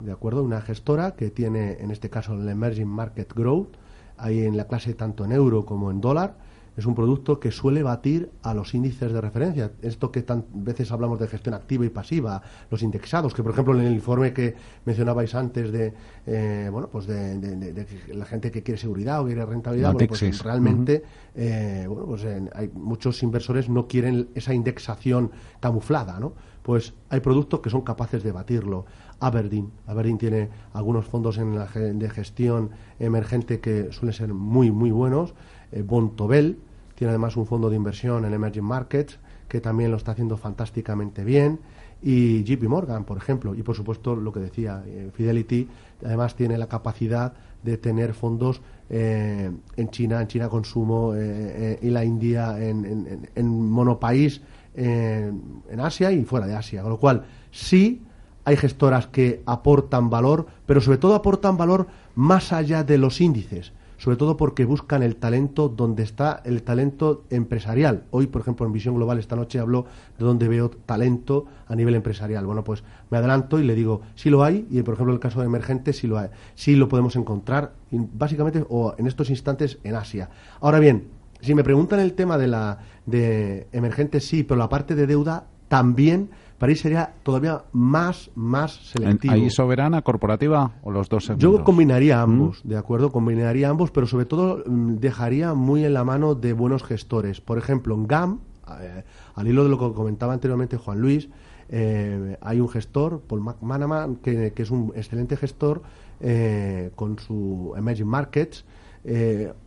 ¿de 0.00 0.12
acuerdo? 0.12 0.42
Una 0.42 0.60
gestora 0.60 1.16
que 1.16 1.30
tiene, 1.30 1.78
en 1.80 1.90
este 1.90 2.08
caso, 2.08 2.34
el 2.34 2.48
Emerging 2.48 2.88
Market 2.88 3.32
Growth, 3.34 3.76
ahí 4.16 4.44
en 4.44 4.56
la 4.56 4.66
clase 4.66 4.94
tanto 4.94 5.24
en 5.24 5.32
euro 5.32 5.66
como 5.66 5.90
en 5.90 6.00
dólar, 6.00 6.36
es 6.78 6.86
un 6.86 6.94
producto 6.94 7.40
que 7.40 7.50
suele 7.50 7.82
batir 7.82 8.30
a 8.40 8.54
los 8.54 8.72
índices 8.72 9.12
de 9.12 9.20
referencia. 9.20 9.72
Esto 9.82 10.12
que 10.12 10.22
tantas 10.22 10.64
veces 10.64 10.92
hablamos 10.92 11.18
de 11.18 11.26
gestión 11.26 11.56
activa 11.56 11.84
y 11.84 11.88
pasiva, 11.88 12.40
los 12.70 12.82
indexados, 12.84 13.34
que 13.34 13.42
por 13.42 13.50
ejemplo 13.50 13.76
en 13.76 13.84
el 13.84 13.94
informe 13.94 14.32
que 14.32 14.54
mencionabais 14.84 15.34
antes 15.34 15.72
de, 15.72 15.92
eh, 16.24 16.68
bueno, 16.70 16.88
pues 16.88 17.08
de, 17.08 17.84
la 18.14 18.24
gente 18.24 18.52
que 18.52 18.62
quiere 18.62 18.78
seguridad 18.78 19.20
o 19.20 19.26
quiere 19.26 19.44
rentabilidad, 19.44 19.92
pues 19.92 20.44
realmente, 20.44 21.02
eh, 21.34 21.84
bueno, 21.88 22.06
pues 22.06 22.24
hay 22.54 22.70
muchos 22.72 23.24
inversores 23.24 23.68
no 23.68 23.88
quieren 23.88 24.28
esa 24.36 24.54
indexación 24.54 25.32
camuflada, 25.58 26.20
¿no? 26.20 26.34
Pues 26.62 26.94
hay 27.08 27.18
productos 27.18 27.58
que 27.58 27.70
son 27.70 27.80
capaces 27.80 28.22
de 28.22 28.30
batirlo. 28.30 28.84
Aberdeen. 29.18 29.72
Aberdeen 29.88 30.18
tiene 30.18 30.48
algunos 30.74 31.06
fondos 31.06 31.38
en 31.38 31.56
la, 31.56 31.66
de 31.66 32.08
gestión 32.08 32.70
emergente 33.00 33.58
que 33.58 33.90
suelen 33.90 34.12
ser 34.12 34.32
muy, 34.32 34.70
muy 34.70 34.92
buenos. 34.92 35.34
Eh, 35.72 35.82
Bontobel, 35.82 36.58
tiene 36.98 37.10
además 37.10 37.36
un 37.36 37.46
fondo 37.46 37.70
de 37.70 37.76
inversión 37.76 38.24
en 38.24 38.34
Emerging 38.34 38.64
Markets 38.64 39.20
que 39.46 39.60
también 39.60 39.92
lo 39.92 39.96
está 39.96 40.12
haciendo 40.12 40.36
fantásticamente 40.36 41.22
bien. 41.22 41.60
Y 42.02 42.42
JP 42.42 42.64
Morgan, 42.64 43.04
por 43.04 43.16
ejemplo. 43.16 43.54
Y 43.54 43.62
por 43.62 43.76
supuesto, 43.76 44.16
lo 44.16 44.32
que 44.32 44.40
decía, 44.40 44.82
eh, 44.84 45.08
Fidelity 45.14 45.68
además 46.04 46.34
tiene 46.34 46.58
la 46.58 46.66
capacidad 46.66 47.34
de 47.62 47.78
tener 47.78 48.14
fondos 48.14 48.60
eh, 48.90 49.48
en 49.76 49.90
China, 49.90 50.20
en 50.20 50.26
China 50.26 50.48
Consumo 50.48 51.12
eh, 51.14 51.78
y 51.80 51.90
la 51.90 52.04
India, 52.04 52.58
en, 52.60 53.28
en, 53.32 53.70
monopaís, 53.70 54.42
en 54.74 55.78
Asia 55.78 56.10
y 56.10 56.24
fuera 56.24 56.48
de 56.48 56.56
Asia. 56.56 56.82
Con 56.82 56.90
lo 56.90 56.98
cual, 56.98 57.26
sí 57.52 58.02
hay 58.44 58.56
gestoras 58.56 59.06
que 59.06 59.42
aportan 59.46 60.10
valor, 60.10 60.46
pero 60.66 60.80
sobre 60.80 60.98
todo 60.98 61.14
aportan 61.14 61.56
valor 61.56 61.86
más 62.16 62.52
allá 62.52 62.82
de 62.82 62.98
los 62.98 63.20
índices 63.20 63.72
sobre 63.98 64.16
todo 64.16 64.36
porque 64.36 64.64
buscan 64.64 65.02
el 65.02 65.16
talento 65.16 65.68
donde 65.68 66.02
está 66.02 66.40
el 66.44 66.62
talento 66.62 67.24
empresarial. 67.30 68.04
Hoy, 68.10 68.28
por 68.28 68.40
ejemplo, 68.40 68.64
en 68.66 68.72
Visión 68.72 68.94
Global 68.94 69.18
esta 69.18 69.36
noche 69.36 69.58
hablo 69.58 69.86
de 70.18 70.24
donde 70.24 70.48
veo 70.48 70.70
talento 70.70 71.46
a 71.66 71.76
nivel 71.76 71.94
empresarial. 71.94 72.46
Bueno, 72.46 72.64
pues 72.64 72.84
me 73.10 73.18
adelanto 73.18 73.58
y 73.58 73.64
le 73.64 73.74
digo, 73.74 74.00
sí 74.14 74.30
lo 74.30 74.44
hay, 74.44 74.66
y 74.70 74.80
por 74.82 74.94
ejemplo 74.94 75.12
en 75.12 75.16
el 75.16 75.20
caso 75.20 75.40
de 75.40 75.46
Emergente 75.46 75.92
sí 75.92 76.06
lo 76.06 76.18
hay, 76.18 76.30
sí 76.54 76.76
lo 76.76 76.88
podemos 76.88 77.16
encontrar, 77.16 77.72
básicamente, 77.90 78.64
o 78.68 78.94
en 78.96 79.06
estos 79.06 79.30
instantes 79.30 79.78
en 79.84 79.96
Asia. 79.96 80.30
Ahora 80.60 80.78
bien, 80.78 81.08
si 81.40 81.54
me 81.54 81.64
preguntan 81.64 82.00
el 82.00 82.14
tema 82.14 82.38
de 82.38 82.48
la 82.48 82.78
de 83.06 83.66
Emergente, 83.72 84.20
sí, 84.20 84.44
pero 84.44 84.58
la 84.58 84.68
parte 84.68 84.94
de 84.94 85.06
deuda 85.06 85.46
también 85.68 86.30
París 86.58 86.80
sería 86.80 87.14
todavía 87.22 87.62
más, 87.72 88.30
más 88.34 88.72
selectivo. 88.90 89.32
¿Ahí 89.32 89.48
soberana, 89.48 90.02
corporativa 90.02 90.72
o 90.82 90.90
los 90.90 91.08
dos 91.08 91.32
Yo 91.38 91.62
combinaría 91.62 92.20
ambos, 92.20 92.60
¿de 92.64 92.76
acuerdo? 92.76 93.12
Combinaría 93.12 93.68
ambos, 93.68 93.92
pero 93.92 94.06
sobre 94.08 94.24
todo 94.24 94.64
mm, 94.66 94.96
dejaría 94.96 95.54
muy 95.54 95.84
en 95.84 95.94
la 95.94 96.02
mano 96.02 96.34
de 96.34 96.52
buenos 96.52 96.82
gestores. 96.82 97.40
Por 97.40 97.58
ejemplo, 97.58 97.94
en 97.94 98.08
GAM, 98.08 98.40
eh, 98.80 99.04
al 99.36 99.46
hilo 99.46 99.62
de 99.62 99.70
lo 99.70 99.78
que 99.78 99.94
comentaba 99.94 100.32
anteriormente 100.32 100.76
Juan 100.76 101.00
Luis, 101.00 101.28
eh, 101.68 102.36
hay 102.40 102.60
un 102.60 102.68
gestor, 102.68 103.20
Paul 103.20 103.42
McManaman, 103.42 104.16
que, 104.16 104.52
que 104.52 104.62
es 104.62 104.70
un 104.72 104.92
excelente 104.96 105.36
gestor 105.36 105.82
eh, 106.20 106.90
con 106.96 107.20
su 107.20 107.72
Emerging 107.76 108.08
Markets, 108.08 108.64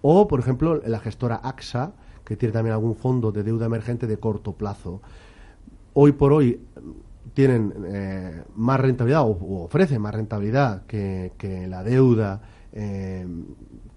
o, 0.01 0.27
por 0.27 0.39
ejemplo, 0.39 0.81
la 0.85 0.99
gestora 0.99 1.39
AXA, 1.41 1.93
que 2.25 2.35
tiene 2.35 2.53
también 2.53 2.73
algún 2.73 2.95
fondo 2.95 3.31
de 3.31 3.41
deuda 3.43 3.65
emergente 3.65 4.05
de 4.05 4.17
corto 4.17 4.53
plazo 4.53 5.01
hoy 5.93 6.11
por 6.13 6.33
hoy 6.33 6.59
tienen 7.33 7.73
eh, 7.87 8.43
más 8.55 8.79
rentabilidad 8.79 9.23
o, 9.23 9.63
ofrecen 9.63 10.01
más 10.01 10.13
rentabilidad 10.13 10.85
que, 10.85 11.31
la 11.69 11.83
deuda 11.83 12.41
eh, 12.73 13.25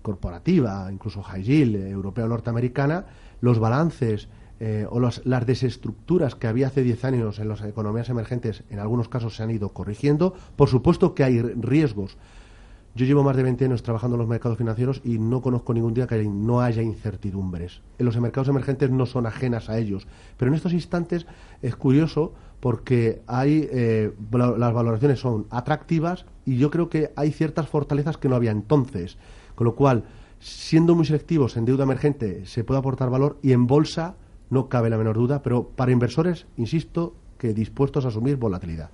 corporativa, 0.03 0.89
incluso 0.93 1.23
high 1.23 1.43
yield, 1.43 1.77
eh, 1.77 1.91
europea 1.91 2.27
o 2.27 2.29
norteamericana, 2.29 3.07
los 3.41 3.59
balances 3.59 4.29
o 4.89 4.99
las 4.99 5.47
desestructuras 5.47 6.37
que 6.37 6.47
había 6.47 6.69
hace 6.69 6.83
10 6.83 7.05
años 7.05 7.39
en 7.39 7.49
las 7.51 7.61
economías 7.61 8.09
emergentes 8.09 8.63
en 8.71 8.79
algunos 8.79 9.11
casos 9.11 9.37
se 9.37 9.43
han 9.43 9.51
ido 9.51 9.75
corrigiendo. 9.75 10.33
Por 10.57 10.71
supuesto 10.71 11.15
que 11.15 11.23
hay 11.23 11.43
riesgos 11.43 12.17
yo 12.95 13.07
llevo 13.07 13.25
más 13.25 13.37
de 13.37 13.43
20 13.43 13.65
años 13.65 13.83
trabajando 13.83 14.15
en 14.15 14.21
los 14.21 14.29
mercados 14.29 14.57
financieros 14.57 15.01
y 15.05 15.19
no 15.19 15.43
conozco 15.43 15.75
ningún 15.75 15.95
día 15.95 16.07
que 16.07 16.23
no 16.25 16.61
haya 16.61 16.81
incertidumbres. 16.81 17.81
En 17.99 18.07
los 18.07 18.17
mercados 18.21 18.49
emergentes 18.49 18.91
no 18.91 19.05
son 19.05 19.27
ajenas 19.27 19.69
a 19.69 19.79
ellos. 19.79 20.07
Pero 20.37 20.51
en 20.51 20.55
estos 20.55 20.73
instantes 20.73 21.27
es 21.61 21.75
curioso 21.75 22.35
porque 22.61 23.21
hay 23.27 23.69
eh, 23.73 24.13
las 24.31 24.73
valoraciones 24.73 25.19
son 25.19 25.47
atractivas 25.51 26.25
y 26.47 26.57
yo 26.57 26.71
creo 26.71 26.89
que 26.89 27.13
hay 27.17 27.33
ciertas 27.33 27.69
fortalezas 27.69 28.17
que 28.17 28.29
no 28.29 28.37
había 28.37 28.53
entonces. 28.53 29.19
Con 29.57 29.65
lo 29.65 29.75
cual, 29.75 30.05
siendo 30.39 30.95
muy 30.95 31.05
selectivos 31.05 31.57
en 31.57 31.65
deuda 31.65 31.85
emergente 31.85 32.47
se 32.47 32.63
puede 32.63 32.79
aportar 32.79 33.11
valor 33.11 33.39
y 33.43 33.53
en 33.53 33.67
bolsa 33.67 34.15
no 34.51 34.69
cabe 34.69 34.89
la 34.89 34.99
menor 34.99 35.17
duda, 35.17 35.43
pero 35.43 35.69
para 35.69 35.91
inversores, 35.91 36.47
insisto, 36.57 37.15
que 37.39 37.55
dispuestos 37.55 38.05
a 38.05 38.09
asumir 38.09 38.37
volatilidad. 38.37 38.91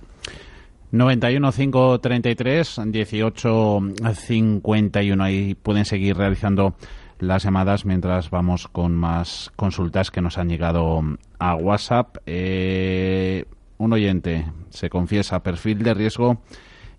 91 0.91 1.51
533 1.51 2.81
18 2.87 3.79
51. 4.13 5.23
Ahí 5.23 5.55
pueden 5.55 5.85
seguir 5.85 6.17
realizando 6.17 6.75
las 7.19 7.43
llamadas 7.43 7.85
mientras 7.85 8.29
vamos 8.29 8.67
con 8.67 8.95
más 8.95 9.51
consultas 9.55 10.11
que 10.11 10.21
nos 10.21 10.37
han 10.37 10.49
llegado 10.49 11.01
a 11.39 11.55
WhatsApp. 11.55 12.17
Eh, 12.25 13.45
un 13.77 13.93
oyente 13.93 14.45
se 14.69 14.89
confiesa 14.89 15.43
perfil 15.43 15.83
de 15.83 15.93
riesgo 15.93 16.41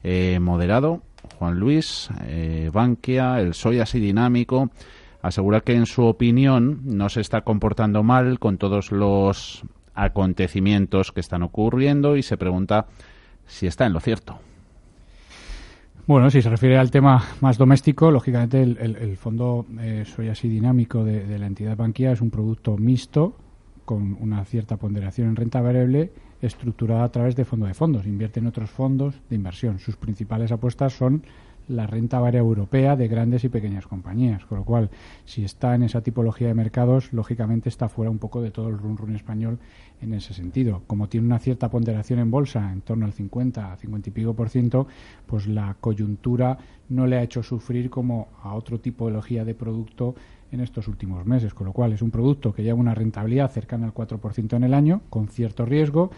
eh, 0.03 0.39
moderado. 0.41 1.03
Juan 1.39 1.59
Luis, 1.59 2.09
eh, 2.27 2.71
Bankia, 2.73 3.41
el 3.41 3.55
soy 3.55 3.81
así 3.81 4.01
dinámico. 4.01 4.71
Asegura 5.21 5.61
que 5.61 5.75
en 5.75 5.87
su 5.87 6.05
opinión 6.05 6.81
no 6.85 7.09
se 7.09 7.21
está 7.21 7.43
comportando 7.43 8.03
mal 8.03 8.39
con 8.39 8.59
todos 8.59 8.91
los 8.91 9.63
acontecimientos 9.95 11.13
que 11.13 11.21
están 11.21 11.43
ocurriendo 11.43 12.17
y 12.17 12.23
se 12.23 12.37
pregunta 12.37 12.87
si 13.47 13.67
está 13.67 13.87
en 13.87 13.93
lo 13.93 14.01
cierto. 14.01 14.39
Bueno, 16.05 16.31
si 16.31 16.43
se 16.43 16.51
refiere 16.51 16.79
al 16.79 16.91
tema 16.91 17.25
más 17.41 17.59
doméstico, 17.59 18.11
lógicamente 18.11 18.61
el, 18.63 19.17
fondo 19.17 19.67
eh, 19.79 20.05
Soy 20.05 20.29
así 20.29 20.49
dinámico 20.49 21.05
de, 21.05 21.39
la 21.39 21.47
entidad 21.47 21.77
banquía 21.77 22.11
es 22.11 22.21
un 22.21 22.31
producto 22.31 22.77
mixto 22.77 23.37
con 23.85 24.17
una 24.21 24.45
cierta 24.45 24.77
ponderación 24.77 25.29
en 25.29 25.37
renta 25.37 25.61
variable 25.61 26.13
estructurada 26.41 27.05
a 27.05 27.13
través 27.13 27.37
de 27.37 27.45
fondo 27.45 27.67
de 27.67 27.75
fondos. 27.75 28.05
Invierte 28.05 28.41
en 28.41 28.49
otros 28.49 28.69
fondos 28.69 29.15
de 29.31 29.37
inversión. 29.37 29.79
Sus 29.79 29.97
principales 29.97 30.51
apuestas 30.51 30.93
son 30.93 31.23
la 31.73 31.87
renta 31.87 32.21
variable 32.21 32.49
europea 32.49 32.97
de 32.97 33.09
grandes 33.09 33.45
y 33.45 33.49
pequeñas 33.49 33.87
compañías. 33.87 34.45
Con 34.45 34.59
lo 34.59 34.65
cual, 34.65 34.91
si 35.25 35.45
está 35.45 35.75
en 35.75 35.83
esa 35.83 36.03
tipología 36.03 36.49
de 36.49 36.55
mercados, 36.55 37.13
lógicamente 37.13 37.69
está 37.69 37.89
fuera 37.89 38.11
un 38.11 38.19
poco 38.19 38.43
de 38.43 38.51
todo 38.51 38.69
el 38.69 38.79
run 38.79 38.97
run 38.97 39.17
español 39.17 39.59
en 40.01 40.15
ese 40.15 40.35
sentido. 40.35 40.83
Como 40.87 41.09
tiene 41.09 41.27
una 41.27 41.39
cierta 41.39 41.71
ponderación 41.71 42.19
en 42.19 42.31
bolsa, 42.31 42.73
en 42.73 42.81
torno 42.83 43.07
al 43.07 43.13
50, 43.13 43.77
50 43.77 44.09
y 44.09 44.13
pico 44.13 44.35
por 44.35 44.49
ciento, 44.49 44.87
pues 45.27 45.47
la 45.47 45.77
coyuntura 45.81 46.59
no 46.89 47.07
le 47.07 47.17
ha 47.17 47.23
hecho 47.23 47.43
sufrir 47.43 47.89
como 47.89 48.29
a 48.43 48.55
otro 48.55 48.81
tipología 48.81 49.45
de 49.45 49.55
producto 49.55 50.15
en 50.51 50.61
estos 50.61 50.87
últimos 50.87 51.25
meses, 51.25 51.55
con 51.55 51.67
lo 51.67 51.73
cual 51.73 51.95
es 51.95 52.03
un 52.03 52.11
producto 52.11 52.53
que 52.53 52.63
lleva 52.63 52.79
una 52.79 52.95
rentabilidad 52.95 53.51
cercana 53.51 53.87
al 53.87 53.95
4% 53.95 54.55
en 54.55 54.65
el 54.65 54.75
año, 54.75 55.01
con 55.09 55.29
cierto 55.29 55.65
riesgo, 55.65 56.11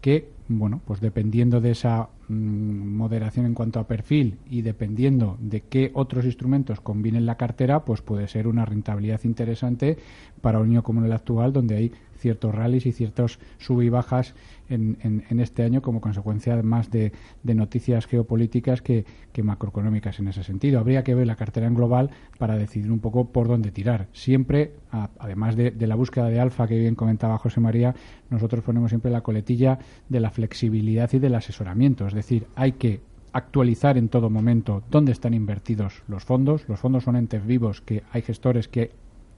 que, 0.00 0.30
bueno, 0.48 0.80
pues 0.86 1.00
dependiendo 1.00 1.60
de 1.60 1.72
esa 1.72 2.08
moderación 2.28 3.46
en 3.46 3.54
cuanto 3.54 3.80
a 3.80 3.86
perfil 3.86 4.38
y 4.48 4.62
dependiendo 4.62 5.36
de 5.40 5.62
qué 5.62 5.90
otros 5.94 6.24
instrumentos 6.24 6.80
combinen 6.80 7.26
la 7.26 7.36
cartera, 7.36 7.84
pues 7.84 8.00
puede 8.02 8.28
ser 8.28 8.46
una 8.46 8.64
rentabilidad 8.64 9.20
interesante 9.24 9.98
para 10.40 10.58
un 10.60 10.70
año 10.70 10.82
como 10.82 11.04
el 11.04 11.12
actual, 11.12 11.52
donde 11.52 11.76
hay 11.76 11.92
ciertos 12.22 12.54
rallies 12.54 12.86
y 12.86 12.92
ciertos 12.92 13.38
sub 13.58 13.82
y 13.82 13.88
bajas 13.88 14.34
en, 14.68 15.40
este 15.40 15.64
año 15.64 15.82
como 15.82 16.00
consecuencia 16.00 16.60
más 16.62 16.90
de, 16.90 17.12
noticias 17.42 18.06
geopolíticas 18.06 18.80
que, 18.80 19.04
macroeconómicas 19.42 20.18
en 20.20 20.28
ese 20.28 20.44
sentido. 20.44 20.78
Habría 20.78 21.02
que 21.02 21.14
ver 21.14 21.26
la 21.26 21.36
cartera 21.36 21.66
en 21.66 21.74
global 21.74 22.10
para 22.38 22.56
decidir 22.56 22.90
un 22.90 23.00
poco 23.00 23.26
por 23.32 23.48
dónde 23.48 23.70
tirar. 23.70 24.08
Siempre, 24.12 24.72
además 25.18 25.56
de, 25.56 25.74
la 25.86 25.94
búsqueda 25.94 26.28
de 26.28 26.40
alfa 26.40 26.66
que 26.66 26.78
bien 26.78 26.94
comentaba 26.94 27.38
José 27.38 27.60
María, 27.60 27.94
nosotros 28.30 28.64
ponemos 28.64 28.90
siempre 28.90 29.10
la 29.10 29.20
coletilla 29.20 29.78
de 30.08 30.20
la 30.20 30.30
flexibilidad 30.30 31.12
y 31.12 31.18
del 31.18 31.34
asesoramiento. 31.34 32.06
Hay 32.54 32.72
que 32.72 33.00
actualizar 33.32 33.96
en 33.96 34.08
todo 34.08 34.30
momento 34.30 34.82
dónde 34.90 35.12
están 35.12 35.34
invertidos 35.34 36.02
los 36.08 36.24
fondos. 36.24 36.68
Los 36.68 36.80
fondos 36.80 37.04
son 37.04 37.16
entes 37.16 37.44
vivos 37.46 37.80
que 37.80 38.02
hay 38.12 38.22
gestores 38.22 38.68
que 38.68 38.92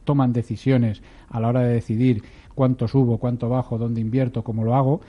toman 0.04 0.32
decisiones 0.32 1.02
a 1.28 1.40
la 1.40 1.48
hora 1.48 1.60
de 1.60 1.72
decidir 1.74 2.22
cuánto 2.54 2.88
subo, 2.88 3.18
cuánto 3.18 3.48
bajo, 3.48 3.78
dónde 3.78 4.00
invierto, 4.00 4.44
cómo 4.44 4.64
lo 4.64 4.74
hago 4.74 5.00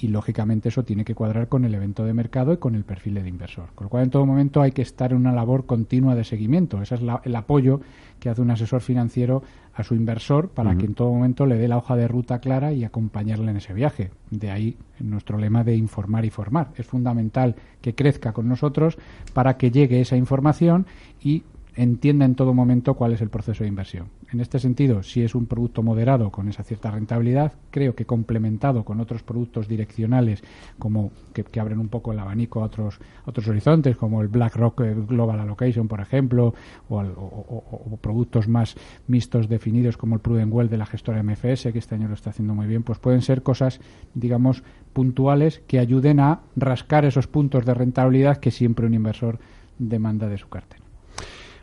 y 0.00 0.08
lógicamente 0.08 0.68
eso 0.70 0.84
tiene 0.84 1.04
que 1.04 1.14
cuadrar 1.14 1.48
con 1.48 1.64
el 1.64 1.74
evento 1.74 2.04
de 2.04 2.14
mercado 2.14 2.52
y 2.52 2.56
con 2.56 2.74
el 2.74 2.84
perfil 2.84 3.14
del 3.14 3.28
inversor. 3.28 3.70
Con 3.74 3.86
lo 3.86 3.90
cual 3.90 4.04
en 4.04 4.10
todo 4.10 4.26
momento 4.26 4.62
hay 4.62 4.72
que 4.72 4.82
estar 4.82 5.12
en 5.12 5.18
una 5.18 5.32
labor 5.32 5.66
continua 5.66 6.14
de 6.14 6.24
seguimiento. 6.24 6.80
Ese 6.80 6.94
es 6.94 7.00
el 7.24 7.36
apoyo 7.36 7.80
que 8.18 8.28
hace 8.28 8.40
un 8.42 8.50
asesor 8.50 8.80
financiero 8.80 9.42
a 9.74 9.82
su 9.82 9.94
inversor 9.94 10.48
para 10.48 10.76
que 10.76 10.86
en 10.86 10.94
todo 10.94 11.12
momento 11.12 11.46
le 11.46 11.56
dé 11.56 11.68
la 11.68 11.78
hoja 11.78 11.96
de 11.96 12.08
ruta 12.08 12.38
clara 12.40 12.72
y 12.72 12.84
acompañarle 12.84 13.50
en 13.50 13.56
ese 13.58 13.72
viaje. 13.72 14.10
De 14.30 14.50
ahí 14.50 14.76
nuestro 14.98 15.38
lema 15.38 15.64
de 15.64 15.76
informar 15.76 16.24
y 16.24 16.30
formar. 16.30 16.70
Es 16.76 16.86
fundamental 16.86 17.56
que 17.80 17.94
crezca 17.94 18.32
con 18.32 18.48
nosotros 18.48 18.98
para 19.32 19.56
que 19.56 19.70
llegue 19.70 20.00
esa 20.00 20.16
información 20.16 20.86
y 21.22 21.44
entienda 21.76 22.24
en 22.24 22.34
todo 22.34 22.54
momento 22.54 22.94
cuál 22.94 23.12
es 23.12 23.20
el 23.20 23.30
proceso 23.30 23.64
de 23.64 23.68
inversión. 23.68 24.08
En 24.32 24.40
este 24.40 24.58
sentido, 24.58 25.02
si 25.02 25.22
es 25.22 25.34
un 25.34 25.46
producto 25.46 25.82
moderado 25.82 26.30
con 26.30 26.48
esa 26.48 26.62
cierta 26.62 26.90
rentabilidad, 26.90 27.52
creo 27.70 27.94
que 27.94 28.06
complementado 28.06 28.84
con 28.84 29.00
otros 29.00 29.22
productos 29.22 29.66
direccionales 29.66 30.42
como 30.78 31.10
que, 31.32 31.44
abren 31.60 31.78
un 31.78 31.88
poco 31.88 32.12
el 32.12 32.18
abanico 32.18 32.60
a 32.62 32.66
otros, 32.66 33.00
otros 33.26 33.48
horizontes, 33.48 33.96
como 33.96 34.22
el 34.22 34.28
BlackRock 34.28 34.80
Global 35.08 35.40
Allocation, 35.40 35.88
por 35.88 36.00
ejemplo, 36.00 36.54
o, 36.88 37.98
productos 38.00 38.48
más 38.48 38.76
mixtos 39.08 39.48
definidos 39.48 39.96
como 39.96 40.14
el 40.14 40.20
Prudent 40.20 40.52
Wealth 40.52 40.70
de 40.70 40.78
la 40.78 40.86
gestora 40.86 41.22
MFS, 41.22 41.72
que 41.72 41.78
este 41.78 41.96
año 41.96 42.08
lo 42.08 42.14
está 42.14 42.30
haciendo 42.30 42.54
muy 42.54 42.66
bien, 42.66 42.82
pues 42.82 42.98
pueden 42.98 43.22
ser 43.22 43.42
cosas, 43.42 43.80
digamos, 44.14 44.62
puntuales 44.92 45.62
que 45.66 45.78
ayuden 45.78 46.20
a 46.20 46.40
rascar 46.56 47.04
esos 47.04 47.26
puntos 47.26 47.64
de 47.64 47.74
rentabilidad 47.74 48.38
que 48.38 48.50
siempre 48.50 48.86
un 48.86 48.94
inversor 48.94 49.38
demanda 49.78 50.28
de 50.28 50.38
su 50.38 50.48
cartera. 50.48 50.89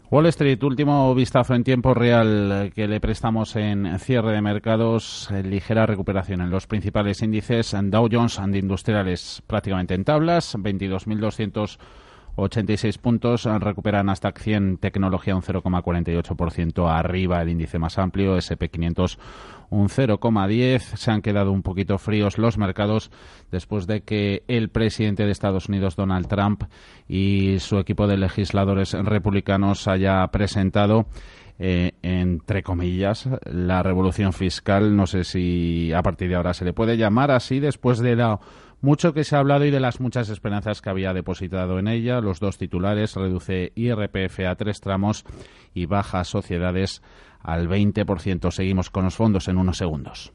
Wall 0.10 0.28
Street, 0.28 0.64
último 0.64 1.14
vistazo 1.14 1.54
en 1.54 1.66
tiempo 1.66 1.94
real 1.94 2.72
que 2.74 2.88
le 2.88 3.02
prestamos 3.02 3.58
en 3.58 4.00
cierre 4.00 4.32
de 4.32 4.42
mercados, 4.42 5.30
eh, 5.32 5.44
ligera 5.44 5.86
recuperación 5.86 6.40
en 6.40 6.50
los 6.50 6.66
principales 6.66 7.22
índices, 7.22 7.76
Dow 7.78 8.08
Jones 8.10 8.40
and 8.40 8.56
Industriales 8.56 9.44
prácticamente 9.46 9.96
en 9.96 10.06
tablas, 10.06 10.56
22.286 12.38 12.98
puntos, 13.00 13.44
recuperan 13.60 14.10
hasta 14.10 14.32
100 14.32 14.78
tecnología 14.78 15.36
un 15.36 15.42
0,48% 15.42 16.88
arriba 16.88 17.42
el 17.42 17.50
índice 17.50 17.80
más 17.80 17.98
amplio, 17.98 18.38
SP500 18.38 19.18
un 19.70 19.90
0,10. 19.90 20.80
Se 20.80 21.12
han 21.12 21.22
quedado 21.22 21.52
un 21.52 21.64
poquito 21.64 21.98
fríos 21.98 22.38
los 22.38 22.58
mercados 22.58 23.12
después 23.52 23.88
de 23.88 24.02
que 24.02 24.44
el 24.48 24.70
presidente 24.70 25.26
de 25.26 25.32
Estados 25.32 25.68
Unidos, 25.68 25.96
Donald 25.96 26.28
Trump, 26.28 26.64
y 27.08 27.60
su 27.60 27.80
equipo 27.80 28.08
de 28.08 28.18
legisladores 28.18 28.94
republicanos 28.94 29.88
haya 29.88 30.26
presentado 30.28 31.08
eh, 31.60 31.94
entre 32.04 32.62
comillas, 32.62 33.28
la 33.46 33.82
revolución 33.82 34.32
fiscal. 34.32 34.96
No 34.96 35.08
sé 35.08 35.24
si 35.24 35.92
a 35.92 36.04
partir 36.04 36.30
de 36.30 36.36
ahora 36.36 36.54
se 36.54 36.66
le 36.66 36.74
puede 36.74 36.98
llamar 36.98 37.32
así 37.32 37.60
después 37.60 37.98
de 37.98 38.16
la 38.16 38.40
mucho 38.82 39.14
que 39.14 39.24
se 39.24 39.36
ha 39.36 39.40
hablado 39.40 39.66
y 39.66 39.72
de 39.72 39.80
las 39.80 40.00
muchas 40.00 40.30
esperanzas 40.30 40.82
que 40.82 40.90
había 40.90 41.14
depositado 41.14 41.80
en 41.80 41.88
ella. 41.88 42.22
Los 42.22 42.40
dos 42.40 42.58
titulares 42.58 43.16
reduce 43.16 43.72
IRPF 43.76 44.40
a 44.48 44.56
tres 44.56 44.82
tramos 44.82 45.26
y 45.74 45.86
baja 45.86 46.24
sociedades 46.24 47.02
al 47.42 47.68
20%. 47.68 48.52
Seguimos 48.52 48.90
con 48.90 49.06
los 49.06 49.16
fondos 49.16 49.48
en 49.48 49.58
unos 49.58 49.78
segundos. 49.78 50.34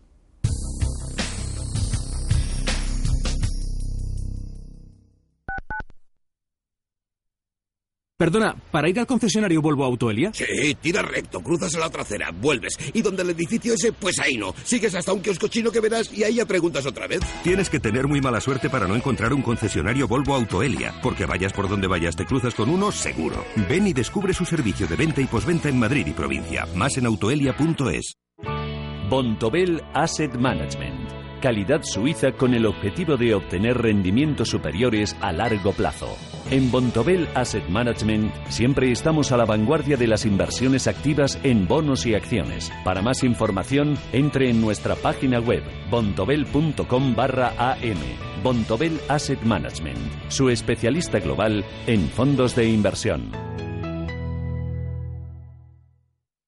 Perdona, 8.22 8.54
¿para 8.70 8.88
ir 8.88 9.00
al 9.00 9.06
concesionario 9.08 9.61
Volvo 9.61 9.85
Autoelia? 9.85 10.30
Sí, 10.32 10.76
tira 10.80 11.02
recto, 11.02 11.40
cruzas 11.40 11.74
a 11.74 11.80
la 11.80 11.88
otra 11.88 12.02
acera, 12.02 12.30
vuelves. 12.30 12.78
Y 12.94 13.02
donde 13.02 13.24
el 13.24 13.30
edificio 13.30 13.74
ese, 13.74 13.92
pues 13.92 14.20
ahí 14.20 14.37
no. 14.37 14.54
Sigues 14.62 14.94
hasta 14.94 15.12
un 15.12 15.18
kiosco 15.18 15.48
chino 15.48 15.72
que 15.72 15.80
verás 15.80 16.16
y 16.16 16.22
ahí 16.22 16.35
ya 16.35 16.46
preguntas 16.46 16.87
otra 16.87 17.08
vez. 17.08 17.18
Tienes 17.42 17.68
que 17.68 17.80
tener 17.80 18.06
muy 18.06 18.20
mala 18.20 18.40
suerte 18.40 18.70
para 18.70 18.87
no 18.87 18.94
encontrar 18.94 19.32
un 19.32 19.42
concesionario 19.42 20.06
Volvo 20.06 20.37
Autoelia, 20.37 20.94
porque 21.02 21.26
vayas 21.26 21.52
por 21.52 21.68
donde 21.68 21.88
vayas 21.88 22.14
te 22.14 22.24
cruzas 22.24 22.54
con 22.54 22.70
uno 22.70 22.92
seguro. 22.92 23.44
Ven 23.68 23.88
y 23.88 23.92
descubre 23.92 24.32
su 24.32 24.44
servicio 24.44 24.87
de 24.87 24.94
venta 24.94 25.20
y 25.20 25.26
posventa 25.26 25.68
en 25.68 25.80
Madrid 25.80 26.06
y 26.06 26.12
provincia. 26.12 26.68
Más 26.76 26.96
en 26.98 27.06
autoelia.es. 27.06 28.14
Bontobel 29.11 29.82
Asset 29.94 30.37
Management. 30.37 31.40
Calidad 31.40 31.82
suiza 31.82 32.30
con 32.30 32.54
el 32.54 32.66
objetivo 32.66 33.16
de 33.16 33.35
obtener 33.35 33.78
rendimientos 33.78 34.48
superiores 34.48 35.16
a 35.20 35.32
largo 35.32 35.72
plazo. 35.72 36.16
En 36.50 36.70
Bontobel 36.70 37.28
Asset 37.35 37.66
Management 37.68 38.33
siempre 38.48 38.90
estamos 38.90 39.33
a 39.33 39.37
la 39.37 39.44
vanguardia 39.44 39.96
de 39.96 40.07
las 40.07 40.26
inversiones 40.26 40.87
activas 40.87 41.38
en 41.42 41.66
bonos 41.66 42.05
y 42.07 42.14
acciones. 42.14 42.70
Para 42.85 43.02
más 43.02 43.24
información, 43.24 43.96
entre 44.12 44.50
en 44.50 44.61
nuestra 44.61 44.94
página 44.96 45.40
web 45.40 45.62
bontobel.com 45.90 47.14
barra 47.14 47.55
am. 47.59 47.98
Bontobel 48.42 49.00
Asset 49.09 49.40
Management, 49.42 49.98
su 50.28 50.50
especialista 50.50 51.20
global 51.20 51.64
en 51.87 52.09
fondos 52.09 52.57
de 52.57 52.68
inversión. 52.68 53.31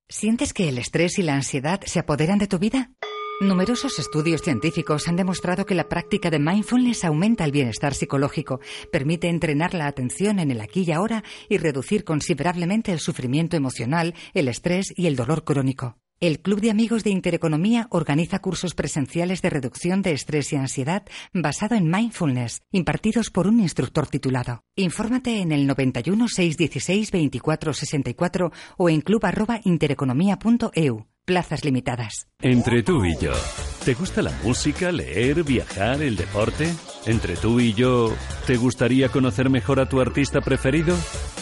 ¿Sientes 0.09 0.53
que 0.53 0.69
el 0.69 0.79
estrés 0.79 1.19
y 1.19 1.23
la 1.23 1.35
ansiedad 1.35 1.81
se 1.85 1.99
apoderan 1.99 2.39
de 2.39 2.47
tu 2.47 2.59
vida? 2.59 2.91
Numerosos 3.41 3.99
estudios 3.99 4.43
científicos 4.43 5.09
han 5.09 5.17
demostrado 5.17 5.67
que 5.67 5.75
la 5.75 5.89
práctica 5.89 6.31
de 6.31 6.39
mindfulness 6.39 7.05
aumenta 7.05 7.45
el 7.45 7.51
bienestar 7.51 7.93
psicológico, 7.93 8.61
permite 8.93 9.29
entrenar 9.29 9.75
la 9.75 9.89
atención 9.89 10.39
en 10.39 10.53
el 10.53 10.61
aquí 10.61 10.85
y 10.87 10.93
ahora 10.93 11.25
y 11.49 11.59
reducir 11.59 12.05
considerablemente 12.05 12.93
el 12.93 13.01
sufrimiento 13.01 13.57
emocional, 13.57 14.15
el 14.35 14.47
estrés 14.47 14.95
y 14.97 15.09
el 15.09 15.17
dolor 15.17 15.43
crónico. 15.43 15.99
El 16.21 16.39
Club 16.41 16.61
de 16.61 16.71
Amigos 16.71 17.03
de 17.03 17.11
Intereconomía 17.11 17.89
organiza 17.91 18.39
cursos 18.39 18.75
presenciales 18.75 19.43
de 19.43 19.51
reducción 19.51 20.01
de 20.01 20.13
estrés 20.13 20.53
y 20.53 20.57
ansiedad 20.57 21.03
basado 21.35 21.75
en 21.75 21.91
mindfulness, 21.91 22.63
impartidos 22.71 23.31
por 23.31 23.49
un 23.49 23.59
instructor 23.59 24.07
titulado. 24.07 24.63
Infórmate 24.77 25.41
en 25.41 25.51
el 25.51 25.67
91 25.67 26.29
616 26.29 27.11
24 27.11 27.75
64 27.75 28.53
o 28.79 28.89
en 28.89 29.01
club@intereconomia.eu. 29.01 31.07
Plazas 31.25 31.65
limitadas. 31.65 32.29
Entre 32.43 32.83
tú 32.83 33.03
y 33.07 33.17
yo, 33.17 33.33
¿te 33.83 33.95
gusta 33.95 34.21
la 34.21 34.31
música, 34.43 34.93
leer, 34.93 35.43
viajar, 35.43 36.03
el 36.03 36.17
deporte? 36.17 36.69
Entre 37.07 37.35
tú 37.35 37.61
y 37.61 37.73
yo, 37.73 38.15
¿te 38.47 38.59
gustaría 38.59 39.09
conocer 39.09 39.49
mejor 39.49 39.81
a 39.81 39.89
tu 39.89 40.03
artista 40.03 40.43
preferido? 40.43 40.95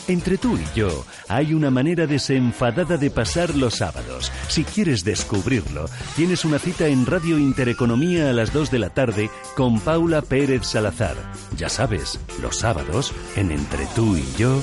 Entre 0.06 0.38
tú 0.38 0.56
y 0.56 0.78
yo, 0.78 1.04
hay 1.28 1.52
una 1.52 1.72
manera 1.72 2.06
desenfadada 2.06 2.96
de 2.96 3.10
pasar 3.10 3.56
los 3.56 3.74
sábados. 3.74 4.30
Si 4.46 4.62
quieres 4.62 5.02
descubrirlo, 5.02 5.86
tienes 6.14 6.44
una 6.44 6.60
cita 6.60 6.86
en 6.86 7.04
Radio 7.04 7.36
Intereconomía 7.36 8.30
a 8.30 8.32
las 8.32 8.52
2 8.52 8.70
de 8.70 8.78
la 8.78 8.90
tarde 8.90 9.30
con 9.56 9.80
Paula 9.80 10.22
Pérez 10.22 10.64
Salazar. 10.64 11.16
Ya 11.56 11.68
sabes, 11.68 12.20
los 12.40 12.56
sábados, 12.56 13.12
en 13.34 13.50
Entre 13.50 13.86
tú 13.96 14.16
y 14.16 14.24
yo, 14.38 14.62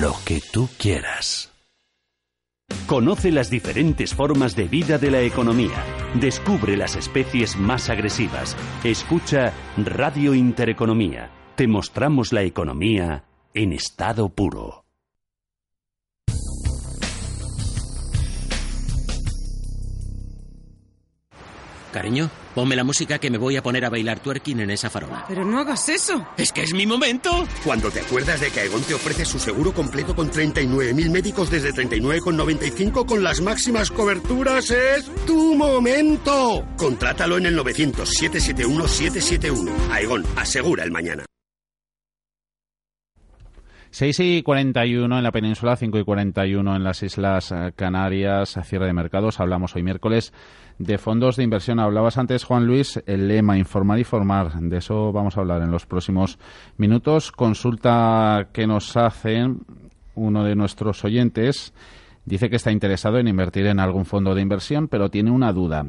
lo 0.00 0.14
que 0.24 0.40
tú 0.52 0.68
quieras. 0.78 1.49
Conoce 2.86 3.30
las 3.30 3.50
diferentes 3.50 4.14
formas 4.14 4.56
de 4.56 4.64
vida 4.64 4.98
de 4.98 5.10
la 5.10 5.20
economía. 5.20 5.84
Descubre 6.14 6.76
las 6.76 6.96
especies 6.96 7.56
más 7.56 7.88
agresivas. 7.88 8.56
Escucha 8.82 9.52
Radio 9.76 10.34
Intereconomía. 10.34 11.30
Te 11.54 11.68
mostramos 11.68 12.32
la 12.32 12.42
economía 12.42 13.24
en 13.54 13.72
estado 13.72 14.28
puro. 14.28 14.84
Cariño, 21.92 22.30
ponme 22.54 22.76
la 22.76 22.84
música 22.84 23.18
que 23.18 23.30
me 23.30 23.38
voy 23.38 23.56
a 23.56 23.62
poner 23.62 23.84
a 23.84 23.90
bailar 23.90 24.20
twerking 24.20 24.60
en 24.60 24.70
esa 24.70 24.90
farola. 24.90 25.24
Pero 25.28 25.44
no 25.44 25.58
hagas 25.58 25.88
eso. 25.88 26.26
Es 26.36 26.52
que 26.52 26.62
es 26.62 26.74
mi 26.74 26.86
momento. 26.86 27.46
Cuando 27.64 27.90
te 27.90 28.00
acuerdas 28.00 28.40
de 28.40 28.50
que 28.50 28.60
Aegon 28.60 28.82
te 28.82 28.94
ofrece 28.94 29.24
su 29.24 29.38
seguro 29.38 29.72
completo 29.72 30.14
con 30.14 30.30
39.000 30.30 31.10
médicos 31.10 31.50
desde 31.50 31.72
39,95 31.72 33.06
con 33.06 33.22
las 33.22 33.40
máximas 33.40 33.90
coberturas, 33.90 34.70
es 34.70 35.10
tu 35.26 35.54
momento. 35.54 36.66
Contrátalo 36.76 37.38
en 37.38 37.46
el 37.46 37.58
900-771-771. 37.58 39.70
Aegon, 39.90 40.26
asegura 40.36 40.84
el 40.84 40.90
mañana. 40.90 41.24
6 43.92 44.20
y 44.20 44.42
41 44.42 45.18
en 45.18 45.24
la 45.24 45.32
península, 45.32 45.74
5 45.74 45.98
y 45.98 46.04
41 46.04 46.76
en 46.76 46.84
las 46.84 47.02
Islas 47.02 47.50
eh, 47.50 47.72
Canarias, 47.74 48.56
cierre 48.62 48.86
de 48.86 48.92
mercados. 48.92 49.40
Hablamos 49.40 49.74
hoy 49.74 49.82
miércoles 49.82 50.32
de 50.78 50.96
fondos 50.96 51.34
de 51.34 51.42
inversión. 51.42 51.80
Hablabas 51.80 52.16
antes, 52.16 52.44
Juan 52.44 52.66
Luis, 52.66 53.02
el 53.06 53.26
lema 53.26 53.58
informar 53.58 53.98
y 53.98 54.04
formar. 54.04 54.52
De 54.52 54.76
eso 54.76 55.10
vamos 55.12 55.36
a 55.36 55.40
hablar 55.40 55.62
en 55.62 55.72
los 55.72 55.86
próximos 55.86 56.38
minutos. 56.76 57.32
Consulta 57.32 58.48
que 58.52 58.68
nos 58.68 58.96
hacen 58.96 59.62
uno 60.14 60.44
de 60.44 60.54
nuestros 60.54 61.04
oyentes. 61.04 61.74
Dice 62.24 62.48
que 62.48 62.56
está 62.56 62.70
interesado 62.70 63.18
en 63.18 63.26
invertir 63.26 63.66
en 63.66 63.80
algún 63.80 64.04
fondo 64.04 64.36
de 64.36 64.42
inversión, 64.42 64.86
pero 64.86 65.10
tiene 65.10 65.32
una 65.32 65.52
duda. 65.52 65.84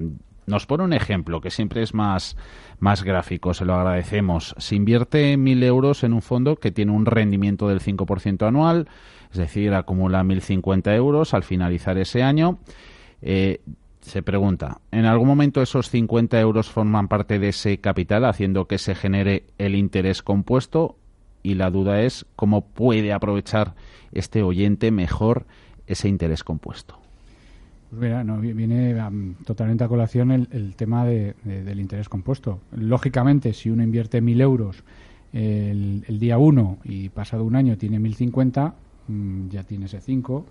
Nos 0.52 0.66
pone 0.66 0.84
un 0.84 0.92
ejemplo 0.92 1.40
que 1.40 1.50
siempre 1.50 1.82
es 1.82 1.94
más, 1.94 2.36
más 2.78 3.06
gráfico, 3.06 3.54
se 3.54 3.64
lo 3.64 3.74
agradecemos. 3.74 4.54
Se 4.58 4.76
invierte 4.76 5.38
mil 5.38 5.64
euros 5.64 6.04
en 6.04 6.12
un 6.12 6.22
fondo 6.22 6.58
que 6.58 6.72
tiene 6.72 6.92
un 6.92 7.06
rendimiento 7.06 7.70
del 7.70 7.80
5% 7.80 8.46
anual, 8.46 8.90
es 9.32 9.38
decir, 9.38 9.74
acumula 9.74 10.22
1.050 10.24 10.94
euros 10.94 11.34
al 11.34 11.44
finalizar 11.44 11.98
ese 11.98 12.22
año. 12.22 12.60
Eh, 13.22 13.62
se 14.02 14.24
pregunta, 14.24 14.82
¿en 14.92 15.06
algún 15.06 15.30
momento 15.30 15.62
esos 15.62 15.90
50 15.90 16.38
euros 16.42 16.70
forman 16.70 17.08
parte 17.08 17.40
de 17.40 17.48
ese 17.48 17.78
capital 17.78 18.26
haciendo 18.26 18.68
que 18.68 18.78
se 18.78 18.94
genere 18.94 19.46
el 19.58 19.74
interés 19.74 20.22
compuesto? 20.22 20.98
Y 21.44 21.54
la 21.54 21.72
duda 21.72 22.02
es 22.02 22.26
cómo 22.36 22.66
puede 22.66 23.14
aprovechar 23.14 23.74
este 24.12 24.44
oyente 24.44 24.92
mejor 24.92 25.46
ese 25.88 26.10
interés 26.10 26.44
compuesto. 26.44 27.01
Pues 27.92 28.04
mira, 28.04 28.24
no, 28.24 28.40
viene 28.40 28.96
totalmente 29.46 29.84
a 29.84 29.90
colación 29.90 30.32
el, 30.32 30.76
tema 30.78 31.04
del 31.06 31.80
interés 31.80 32.08
compuesto. 32.08 32.62
Lógicamente, 32.72 33.52
si 33.52 33.70
uno 33.70 33.84
invierte 33.84 34.22
mil 34.22 34.40
euros 34.40 34.86
el, 35.34 36.06
día 36.08 36.38
1 36.38 36.78
y 36.86 37.10
pasado 37.10 37.44
un 37.44 37.58
año 37.58 37.78
tiene 37.78 38.00
1050, 38.00 38.74
mm, 39.10 39.50
ya 39.50 39.64
tiene 39.64 39.86
ese 39.86 40.00
5 40.00 40.46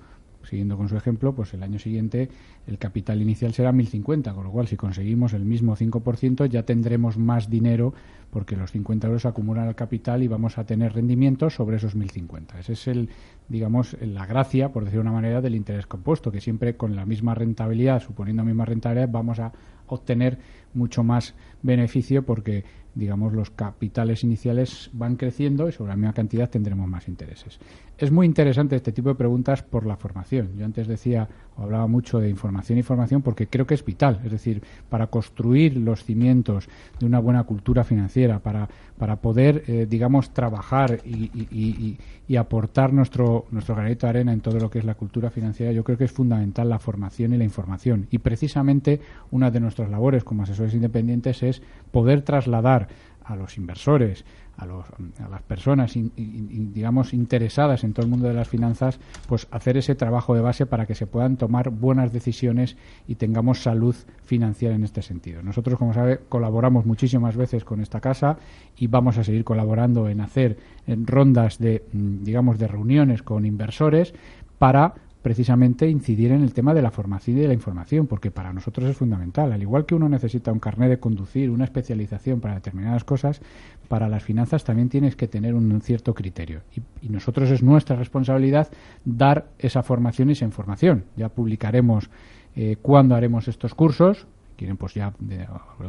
siguiendo 0.45 0.77
con 0.77 0.89
su 0.89 0.97
ejemplo, 0.97 1.35
pues 1.35 1.55
el 1.55 1.63
año 1.63 1.79
siguiente 1.79 2.29
el 2.67 2.79
capital 2.79 3.21
inicial 3.21 3.53
será 3.53 3.73
1.050, 3.73 4.35
con 4.35 4.45
lo 4.45 4.51
cual 4.51 4.69
si 4.69 4.77
conseguimos 4.77 5.33
el 5.33 5.45
mismo 5.45 5.77
5% 5.77 6.49
ya 6.49 6.63
tendremos 6.65 7.19
más 7.19 7.51
dinero 7.51 7.93
porque 8.31 8.57
los 8.57 8.71
50 8.71 9.07
euros 9.09 9.27
acumulan 9.27 9.69
al 9.69 9.75
capital 9.75 10.23
y 10.23 10.29
vamos 10.29 10.59
a 10.59 10.65
tener 10.65 10.93
rendimientos 10.93 11.55
sobre 11.55 11.77
esos 11.77 11.97
1.050. 11.97 12.59
Ese 12.59 12.73
es 12.75 12.87
el, 12.89 13.09
digamos, 13.49 13.97
la 14.01 14.27
gracia, 14.27 14.71
por 14.71 14.85
decir 14.85 14.99
de 14.99 15.03
una 15.03 15.13
manera, 15.13 15.41
del 15.41 15.55
interés 15.55 15.87
compuesto, 15.87 16.31
que 16.31 16.41
siempre 16.41 16.77
con 16.77 16.95
la 16.95 17.07
misma 17.07 17.35
rentabilidad, 17.35 18.01
suponiendo 18.03 18.43
la 18.43 18.49
misma 18.49 18.65
rentabilidad, 18.65 19.09
vamos 19.11 19.41
a 19.41 19.53
obtener 19.87 20.39
mucho 20.73 21.03
más 21.03 21.35
beneficio 21.63 22.25
porque 22.25 22.65
digamos, 22.95 23.33
los 23.33 23.51
capitales 23.51 24.25
iniciales 24.25 24.91
van 24.93 25.17
creciendo 25.17 25.69
y 25.69 25.73
sobre 25.73 25.91
la 25.91 25.97
misma 25.97 26.13
cantidad 26.13 26.51
tendremos 26.51 26.89
más 26.89 27.09
intereses. 27.09 27.59
Es 28.01 28.11
muy 28.11 28.25
interesante 28.25 28.77
este 28.77 28.93
tipo 28.93 29.11
de 29.11 29.15
preguntas 29.15 29.63
por 29.63 29.85
la 29.85 29.95
formación. 29.95 30.57
Yo 30.57 30.65
antes 30.65 30.89
decía, 30.89 31.29
o 31.59 31.65
hablaba 31.65 31.87
mucho 31.87 32.19
de 32.19 32.31
información 32.31 32.79
y 32.79 32.83
formación 32.83 33.21
porque 33.21 33.47
creo 33.47 33.67
que 33.67 33.75
es 33.75 33.85
vital. 33.85 34.23
Es 34.25 34.31
decir, 34.31 34.63
para 34.89 35.09
construir 35.09 35.77
los 35.77 36.03
cimientos 36.03 36.67
de 36.99 37.05
una 37.05 37.19
buena 37.19 37.45
cultura 37.45 37.85
financiera, 37.85 38.39
para, 38.39 38.71
para 38.97 39.17
poder, 39.17 39.65
eh, 39.67 39.87
digamos, 39.87 40.31
trabajar 40.31 41.01
y, 41.05 41.99
y, 42.27 42.37
aportar 42.37 42.93
nuestro, 42.95 43.45
nuestro 43.51 43.75
granito 43.75 44.07
de 44.07 44.11
arena 44.11 44.33
en 44.33 44.41
todo 44.41 44.59
lo 44.59 44.71
que 44.71 44.79
es 44.79 44.85
la 44.87 44.95
cultura 44.95 45.31
financiera, 45.31 45.73
yo 45.73 45.85
creo 45.85 45.99
que 45.99 46.05
es 46.05 46.13
fundamental 46.13 46.71
la 46.71 46.79
formación 46.79 47.35
y 47.35 47.37
la 47.37 47.45
información. 47.45 48.07
Y 48.11 48.19
precisamente 48.19 49.01
una 49.31 49.51
de 49.51 49.61
nuestras 49.61 49.91
labores 49.91 50.25
como 50.25 50.45
asesores 50.45 50.73
independientes 50.73 51.43
es 51.43 51.61
poder 51.91 52.23
trasladar 52.23 52.89
a 53.31 53.37
los 53.37 53.57
inversores, 53.57 54.25
a, 54.57 54.67
los, 54.67 54.85
a 55.25 55.29
las 55.29 55.43
personas, 55.43 55.95
digamos, 55.95 57.15
interesadas 57.15 57.85
en 57.85 57.93
todo 57.93 58.05
el 58.05 58.11
mundo 58.11 58.27
de 58.27 58.35
las 58.35 58.49
finanzas, 58.49 58.99
pues 59.29 59.47
hacer 59.51 59.77
ese 59.77 59.95
trabajo 59.95 60.35
de 60.35 60.41
base 60.41 60.67
para 60.67 60.85
que 60.87 60.95
se 60.95 61.07
puedan 61.07 61.37
tomar 61.37 61.71
buenas 61.71 62.13
decisiones 62.13 62.77
y 63.07 63.15
tengamos 63.15 63.63
salud 63.63 63.95
financiera 64.25 64.75
en 64.75 64.85
este 64.85 65.01
sentido. 65.03 65.43
Nosotros, 65.43 65.79
como 65.79 65.95
sabe, 65.95 66.19
colaboramos 66.29 66.85
muchísimas 66.85 67.37
veces 67.37 67.65
con 67.65 67.81
esta 67.81 68.01
casa 68.01 68.37
y 68.77 68.89
vamos 68.89 69.17
a 69.17 69.25
seguir 69.25 69.45
colaborando 69.45 70.09
en 70.09 70.21
hacer 70.21 70.59
rondas 70.87 71.59
de, 71.59 71.85
mm, 71.93 72.25
digamos, 72.25 72.59
de 72.59 72.67
reuniones 72.67 73.23
con 73.23 73.47
inversores 73.47 74.13
para 74.59 74.95
precisamente 75.23 75.89
incidir 75.89 76.33
en 76.33 76.43
el 76.43 76.55
tema 76.55 76.75
de 76.75 76.83
la 76.83 76.91
formación 76.91 77.37
y 77.37 77.41
de 77.41 77.49
la 77.49 77.55
información, 77.55 78.07
porque 78.07 78.31
para 78.31 78.53
nosotros 78.53 78.89
es 78.89 78.97
fundamental. 78.97 79.53
Al 79.53 79.63
igual 79.63 79.87
que 79.87 79.95
uno 79.95 80.09
necesita 80.09 80.53
un 80.53 80.59
carnet 80.59 80.89
de 80.89 80.99
conducir, 80.99 81.51
una 81.51 81.65
especialización 81.65 82.41
para 82.41 82.55
determinadas 82.55 83.05
cosas, 83.05 83.41
para 83.89 84.09
las 84.09 84.23
finanzas 84.23 84.65
también 84.65 84.89
tienes 84.89 85.17
que 85.17 85.29
tener 85.29 85.55
un, 85.55 85.81
cierto 85.83 86.15
criterio. 86.15 86.63
Y, 86.75 87.07
y, 87.07 87.09
nosotros 87.11 87.51
es 87.51 87.63
nuestra 87.63 87.97
responsabilidad 87.97 88.69
dar 89.05 89.49
esa 89.59 89.83
formación 89.83 90.31
y 90.31 90.33
esa 90.33 90.45
información. 90.45 91.05
Ya 91.17 91.29
publicaremos 91.29 92.11
eh, 92.57 92.77
cuándo 92.81 93.15
haremos 93.15 93.49
estos 93.49 93.75
cursos, 93.75 94.27
quieren 94.61 94.77
pues 94.77 94.93
ya 94.93 95.11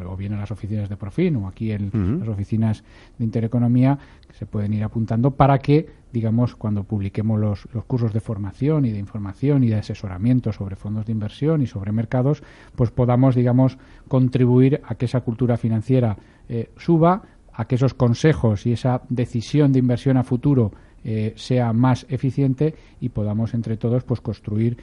o 0.08 0.16
bien 0.16 0.32
en 0.32 0.40
las 0.40 0.50
oficinas 0.50 0.88
de 0.88 0.96
Profin 0.96 1.36
o 1.36 1.50
aquí 1.50 1.74
en 1.74 1.92
las 2.22 2.30
oficinas 2.30 2.86
de 3.18 3.26
Intereconomía 3.26 4.00
que 4.26 4.34
se 4.34 4.46
pueden 4.46 4.74
ir 4.74 4.82
apuntando 4.86 5.32
para 5.32 5.60
que 5.60 5.90
digamos 6.14 6.56
cuando 6.56 6.86
publiquemos 6.86 7.38
los, 7.38 7.68
los, 7.74 7.84
cursos 7.84 8.14
de 8.14 8.22
formación 8.22 8.86
y 8.86 8.92
de 8.92 9.00
información 9.00 9.66
y 9.66 9.68
de 9.68 9.76
asesoramiento 9.76 10.54
sobre 10.54 10.78
fondos 10.78 11.06
de 11.06 11.12
inversión 11.12 11.62
y 11.62 11.68
sobre 11.68 11.92
mercados 11.92 12.44
pues 12.74 12.92
podamos 12.92 13.36
digamos 13.36 13.78
contribuir 14.08 14.80
a 14.86 14.96
que 14.96 15.04
esa 15.04 15.20
cultura 15.20 15.58
financiera 15.58 16.16
eh, 16.48 16.70
suba 16.78 17.24
a 17.52 17.66
que 17.66 17.76
esos 17.76 17.94
consejos 17.94 18.66
y 18.66 18.72
esa 18.72 19.02
decisión 19.10 19.74
de 19.74 19.80
inversión 19.80 20.16
a 20.16 20.24
futuro 20.24 20.72
eh, 21.04 21.34
sea 21.36 21.74
más 21.74 22.06
eficiente 22.08 22.74
y 23.02 23.10
podamos 23.10 23.54
entre 23.54 23.76
todos 23.76 24.06
pues 24.06 24.22
construir 24.22 24.78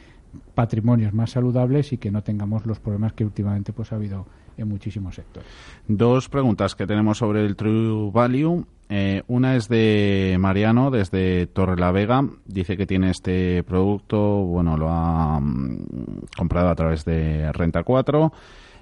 patrimonios 0.55 1.13
más 1.15 1.31
saludables 1.31 1.93
y 1.93 1.99
que 1.99 2.11
no 2.11 2.23
tengamos 2.23 2.67
los 2.67 2.81
problemas 2.81 3.13
que 3.13 3.25
últimamente 3.25 3.73
pues 3.73 3.93
ha 3.93 3.97
habido 3.97 4.27
en 4.57 4.69
muchísimos 4.69 5.15
sectores. 5.15 5.49
Dos 5.87 6.29
preguntas 6.29 6.75
que 6.75 6.87
tenemos 6.87 7.19
sobre 7.19 7.45
el 7.45 7.57
True 7.57 8.11
Value. 8.13 8.67
Eh, 8.89 9.23
una 9.29 9.55
es 9.55 9.69
de 9.69 10.37
Mariano 10.39 10.91
desde 10.91 11.47
Torrelavega. 11.47 12.29
Dice 12.47 12.77
que 12.77 12.87
tiene 12.87 13.11
este 13.11 13.63
producto, 13.63 14.19
bueno, 14.19 14.77
lo 14.77 14.89
ha 14.89 15.39
mm, 15.41 16.27
comprado 16.37 16.71
a 16.71 16.75
través 16.75 17.05
de 17.05 17.53
Renta 17.53 17.85
4. 17.85 18.33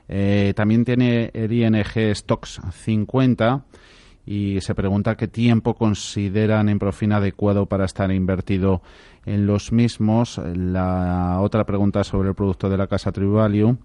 Eh, 0.09 0.53
también 0.55 0.85
tiene 0.85 1.31
el 1.35 1.53
ING 1.53 2.15
Stocks 2.15 2.61
50 2.71 3.65
y 4.27 4.61
se 4.61 4.75
pregunta 4.75 5.17
qué 5.17 5.29
tiempo 5.29 5.75
consideran 5.75 6.69
en 6.69 6.81
Profin 6.81 7.13
adecuado 7.13 7.67
para 7.67 7.85
estar 7.85 8.11
invertido 8.11 8.83
en 9.25 9.47
los 9.47 9.71
mismos. 9.71 10.39
La 10.39 11.39
otra 11.41 11.65
pregunta 11.65 12.03
sobre 12.03 12.31
el 12.31 12.35
producto 12.35 12.69
de 12.69 12.77
la 12.77 12.89
casa 12.89 13.13
True 13.13 13.33
Value 13.33 13.79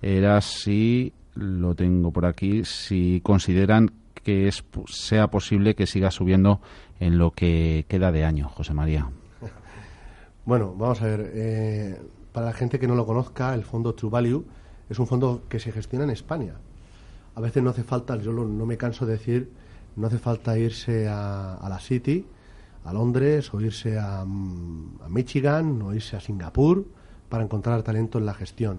era 0.00 0.40
si, 0.40 1.12
lo 1.34 1.74
tengo 1.74 2.12
por 2.12 2.26
aquí, 2.26 2.64
si 2.64 3.20
consideran 3.24 3.90
que 4.22 4.46
es, 4.46 4.64
sea 4.86 5.28
posible 5.28 5.74
que 5.74 5.86
siga 5.86 6.12
subiendo 6.12 6.60
en 7.00 7.18
lo 7.18 7.32
que 7.32 7.84
queda 7.88 8.12
de 8.12 8.24
año, 8.24 8.48
José 8.48 8.72
María. 8.72 9.10
Bueno, 10.44 10.74
vamos 10.74 11.02
a 11.02 11.04
ver. 11.04 11.30
Eh, 11.34 12.00
para 12.32 12.46
la 12.46 12.52
gente 12.54 12.78
que 12.78 12.86
no 12.86 12.94
lo 12.94 13.04
conozca, 13.04 13.52
el 13.52 13.64
fondo 13.64 13.94
True 13.94 14.10
Value 14.10 14.46
es 14.88 14.98
un 14.98 15.06
fondo 15.06 15.42
que 15.46 15.58
se 15.58 15.72
gestiona 15.72 16.04
en 16.04 16.10
España. 16.10 16.54
A 17.34 17.40
veces 17.42 17.62
no 17.62 17.68
hace 17.68 17.82
falta, 17.82 18.16
yo 18.16 18.32
no 18.32 18.64
me 18.64 18.78
canso 18.78 19.04
de 19.04 19.12
decir, 19.12 19.50
no 19.98 20.06
hace 20.06 20.18
falta 20.18 20.56
irse 20.56 21.08
a, 21.08 21.66
la 21.68 21.78
City, 21.80 22.24
a 22.84 22.92
Londres, 22.92 23.52
o 23.52 23.60
irse 23.60 23.98
a, 23.98 24.20
a, 24.20 24.24
Michigan, 25.08 25.82
o 25.82 25.92
irse 25.92 26.16
a 26.16 26.20
Singapur 26.20 26.86
para 27.28 27.42
encontrar 27.42 27.82
talento 27.82 28.18
en 28.18 28.26
la 28.26 28.34
gestión. 28.34 28.78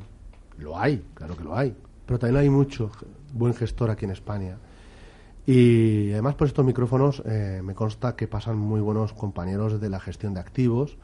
Lo 0.57 0.79
hay, 0.79 1.03
claro 1.13 1.35
que 1.37 1.43
lo 1.43 1.55
hay. 1.55 1.75
Pero 2.05 2.19
también 2.19 2.41
hay 2.41 2.49
mucho 2.49 2.89
buen 3.33 3.53
gestor 3.53 3.89
aquí 3.89 4.05
en 4.05 4.11
España. 4.11 4.57
Y 5.45 6.11
además 6.11 6.35
por 6.35 6.47
estos 6.47 6.65
micrófonos 6.65 7.21
eh, 7.25 7.61
me 7.63 7.75
consta 7.75 8.15
que 8.15 8.27
pasan 8.27 8.57
muy 8.57 8.81
buenos 8.81 9.13
compañeros 9.13 9.81
de 9.81 9.89
la 9.89 9.99
gestión 9.99 10.33
de 10.33 10.39
activos 10.39 10.97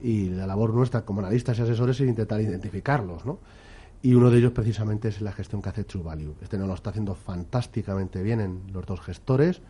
y 0.00 0.30
la 0.30 0.46
labor 0.46 0.72
nuestra 0.72 1.02
como 1.02 1.20
analistas 1.20 1.58
y 1.58 1.62
asesores 1.62 2.00
es 2.00 2.08
intentar 2.08 2.40
identificarlos, 2.40 3.26
¿no? 3.26 3.38
Y 4.02 4.14
uno 4.14 4.30
de 4.30 4.38
ellos 4.38 4.52
precisamente 4.52 5.08
es 5.08 5.20
la 5.20 5.32
gestión 5.32 5.60
que 5.60 5.70
hace 5.70 5.84
True 5.84 6.04
Value. 6.04 6.34
Este 6.40 6.56
no 6.56 6.66
lo 6.66 6.74
está 6.74 6.90
haciendo 6.90 7.14
fantásticamente 7.14 8.22
bien 8.22 8.40
en 8.40 8.62
los 8.72 8.86
dos 8.86 9.00
gestores. 9.00 9.60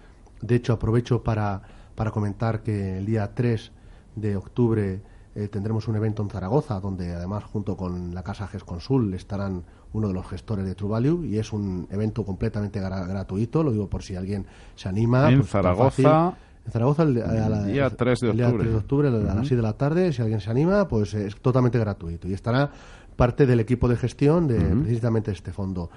De 0.42 0.56
hecho, 0.56 0.74
aprovecho 0.74 1.22
para, 1.22 1.62
para 1.94 2.10
comentar 2.10 2.62
que 2.62 2.98
el 2.98 3.06
día 3.06 3.34
3 3.34 3.72
de 4.16 4.36
octubre 4.36 5.00
eh, 5.34 5.48
tendremos 5.48 5.88
un 5.88 5.96
evento 5.96 6.22
en 6.22 6.30
Zaragoza, 6.30 6.80
donde 6.80 7.12
además 7.12 7.44
junto 7.44 7.76
con 7.76 8.14
la 8.14 8.22
Casa 8.22 8.48
Consul 8.64 9.14
estarán 9.14 9.62
uno 9.92 10.08
de 10.08 10.14
los 10.14 10.26
gestores 10.26 10.64
de 10.64 10.74
True 10.74 10.90
Value 10.90 11.24
y 11.24 11.38
es 11.38 11.52
un 11.52 11.86
evento 11.90 12.24
completamente 12.24 12.80
gratuito, 12.80 13.62
lo 13.62 13.72
digo 13.72 13.88
por 13.88 14.02
si 14.02 14.16
alguien 14.16 14.46
se 14.74 14.88
anima. 14.88 15.30
En 15.30 15.38
pues, 15.38 15.50
Zaragoza. 15.50 16.34
En 16.66 16.72
Zaragoza 16.72 17.04
el, 17.04 17.14
día 17.14 17.88
3 17.88 18.20
de 18.20 18.28
octubre, 18.28 18.46
día 18.46 18.58
3 18.58 18.70
de 18.70 18.76
octubre 18.76 19.08
a 19.08 19.10
las 19.10 19.48
6 19.48 19.50
de 19.50 19.62
la 19.62 19.72
tarde, 19.74 20.12
si 20.12 20.20
alguien 20.20 20.40
se 20.40 20.50
anima, 20.50 20.86
pues 20.86 21.14
es 21.14 21.36
totalmente 21.36 21.78
gratuito 21.78 22.28
y 22.28 22.34
estará 22.34 22.70
parte 23.18 23.46
del 23.46 23.58
equipo 23.58 23.88
de 23.88 23.96
gestión 23.96 24.46
de 24.46 24.60
precisamente 24.60 25.32
este 25.32 25.52
fondo. 25.52 25.90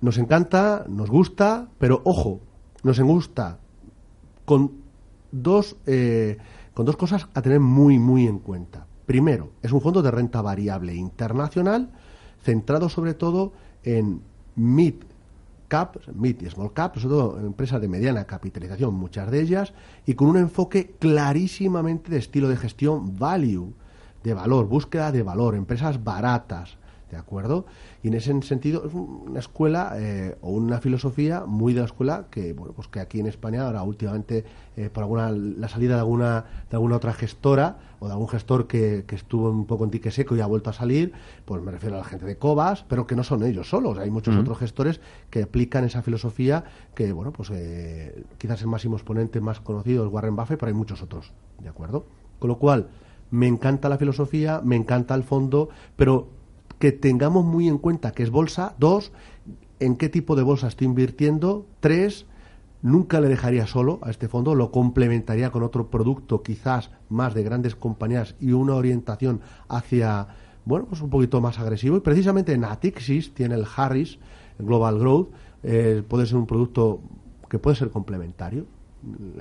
Nos 0.00 0.18
encanta, 0.18 0.86
nos 0.88 1.10
gusta, 1.10 1.66
pero 1.80 2.00
ojo, 2.04 2.38
nos 2.84 3.00
gusta 3.00 3.58
con 4.44 4.70
dos, 5.32 5.74
eh, 5.84 6.38
con 6.74 6.86
dos 6.86 6.96
cosas 6.96 7.26
a 7.34 7.42
tener 7.42 7.58
muy, 7.58 7.98
muy 7.98 8.28
en 8.28 8.38
cuenta. 8.38 8.86
Primero, 9.04 9.50
es 9.62 9.72
un 9.72 9.80
fondo 9.80 10.00
de 10.00 10.12
renta 10.12 10.40
variable 10.40 10.94
internacional 10.94 11.90
centrado 12.40 12.88
sobre 12.88 13.14
todo 13.14 13.52
en 13.82 14.22
mid 14.54 14.94
cap, 15.66 15.96
mid 16.14 16.40
y 16.40 16.48
small 16.50 16.72
cap, 16.72 16.94
sobre 16.98 17.16
todo 17.16 17.40
empresas 17.40 17.80
de 17.80 17.88
mediana 17.88 18.26
capitalización, 18.26 18.94
muchas 18.94 19.28
de 19.28 19.40
ellas, 19.40 19.72
y 20.06 20.14
con 20.14 20.28
un 20.28 20.36
enfoque 20.36 20.94
clarísimamente 21.00 22.12
de 22.12 22.18
estilo 22.18 22.48
de 22.48 22.56
gestión 22.56 23.18
value 23.18 23.74
de 24.22 24.34
valor, 24.34 24.66
búsqueda 24.66 25.12
de 25.12 25.22
valor, 25.22 25.54
empresas 25.54 26.02
baratas, 26.02 26.78
¿de 27.10 27.16
acuerdo? 27.16 27.64
Y 28.02 28.08
en 28.08 28.14
ese 28.14 28.42
sentido 28.42 28.84
es 28.86 28.92
una 28.92 29.40
escuela 29.40 29.92
eh, 29.96 30.36
o 30.42 30.50
una 30.50 30.80
filosofía 30.80 31.44
muy 31.46 31.72
de 31.72 31.80
la 31.80 31.86
escuela 31.86 32.26
que, 32.30 32.52
bueno, 32.52 32.74
pues 32.74 32.88
que 32.88 33.00
aquí 33.00 33.18
en 33.20 33.26
España 33.26 33.66
ahora 33.66 33.82
últimamente 33.82 34.44
eh, 34.76 34.90
por 34.90 35.04
alguna 35.04 35.30
la 35.30 35.68
salida 35.68 35.94
de 35.94 36.00
alguna 36.00 36.44
de 36.70 36.76
alguna 36.76 36.96
otra 36.96 37.12
gestora 37.14 37.78
o 37.98 38.06
de 38.06 38.12
algún 38.12 38.28
gestor 38.28 38.66
que, 38.66 39.04
que 39.06 39.16
estuvo 39.16 39.50
un 39.50 39.64
poco 39.64 39.84
en 39.84 39.90
tique 39.90 40.10
seco 40.10 40.36
y 40.36 40.40
ha 40.40 40.46
vuelto 40.46 40.70
a 40.70 40.72
salir, 40.72 41.12
pues 41.44 41.62
me 41.62 41.72
refiero 41.72 41.96
a 41.96 41.98
la 41.98 42.04
gente 42.04 42.26
de 42.26 42.36
Cobas, 42.36 42.84
pero 42.88 43.06
que 43.06 43.16
no 43.16 43.24
son 43.24 43.42
ellos 43.42 43.70
solos, 43.70 43.98
hay 43.98 44.10
muchos 44.10 44.36
otros 44.36 44.58
gestores 44.58 45.00
que 45.30 45.42
aplican 45.42 45.84
esa 45.84 46.02
filosofía 46.02 46.64
que, 46.94 47.12
bueno, 47.12 47.32
pues 47.32 47.50
eh, 47.52 48.22
quizás 48.36 48.60
el 48.60 48.68
máximo 48.68 48.96
exponente 48.96 49.40
más 49.40 49.60
conocido 49.60 50.06
es 50.06 50.12
Warren 50.12 50.36
Buffett, 50.36 50.60
pero 50.60 50.68
hay 50.68 50.74
muchos 50.74 51.02
otros, 51.02 51.32
¿de 51.60 51.68
acuerdo? 51.68 52.06
Con 52.38 52.48
lo 52.48 52.58
cual, 52.58 52.88
me 53.30 53.46
encanta 53.46 53.88
la 53.88 53.98
filosofía, 53.98 54.60
me 54.64 54.76
encanta 54.76 55.14
el 55.14 55.22
fondo, 55.22 55.68
pero 55.96 56.28
que 56.78 56.92
tengamos 56.92 57.44
muy 57.44 57.68
en 57.68 57.78
cuenta 57.78 58.12
que 58.12 58.22
es 58.22 58.30
bolsa. 58.30 58.74
Dos, 58.78 59.12
en 59.80 59.96
qué 59.96 60.08
tipo 60.08 60.36
de 60.36 60.42
bolsa 60.42 60.68
estoy 60.68 60.86
invirtiendo. 60.86 61.66
Tres, 61.80 62.26
nunca 62.82 63.20
le 63.20 63.28
dejaría 63.28 63.66
solo 63.66 63.98
a 64.02 64.10
este 64.10 64.28
fondo, 64.28 64.54
lo 64.54 64.70
complementaría 64.70 65.50
con 65.50 65.62
otro 65.62 65.90
producto 65.90 66.42
quizás 66.42 66.90
más 67.08 67.34
de 67.34 67.42
grandes 67.42 67.74
compañías 67.74 68.34
y 68.40 68.52
una 68.52 68.74
orientación 68.74 69.40
hacia, 69.68 70.28
bueno, 70.64 70.86
pues 70.86 71.00
un 71.00 71.10
poquito 71.10 71.40
más 71.40 71.58
agresivo. 71.58 71.96
Y 71.96 72.00
precisamente 72.00 72.56
Natixis 72.56 73.34
tiene 73.34 73.56
el 73.56 73.66
Harris, 73.76 74.18
Global 74.58 74.98
Growth, 74.98 75.28
eh, 75.62 76.02
puede 76.06 76.26
ser 76.26 76.36
un 76.36 76.46
producto 76.46 77.00
que 77.48 77.58
puede 77.58 77.76
ser 77.76 77.90
complementario 77.90 78.66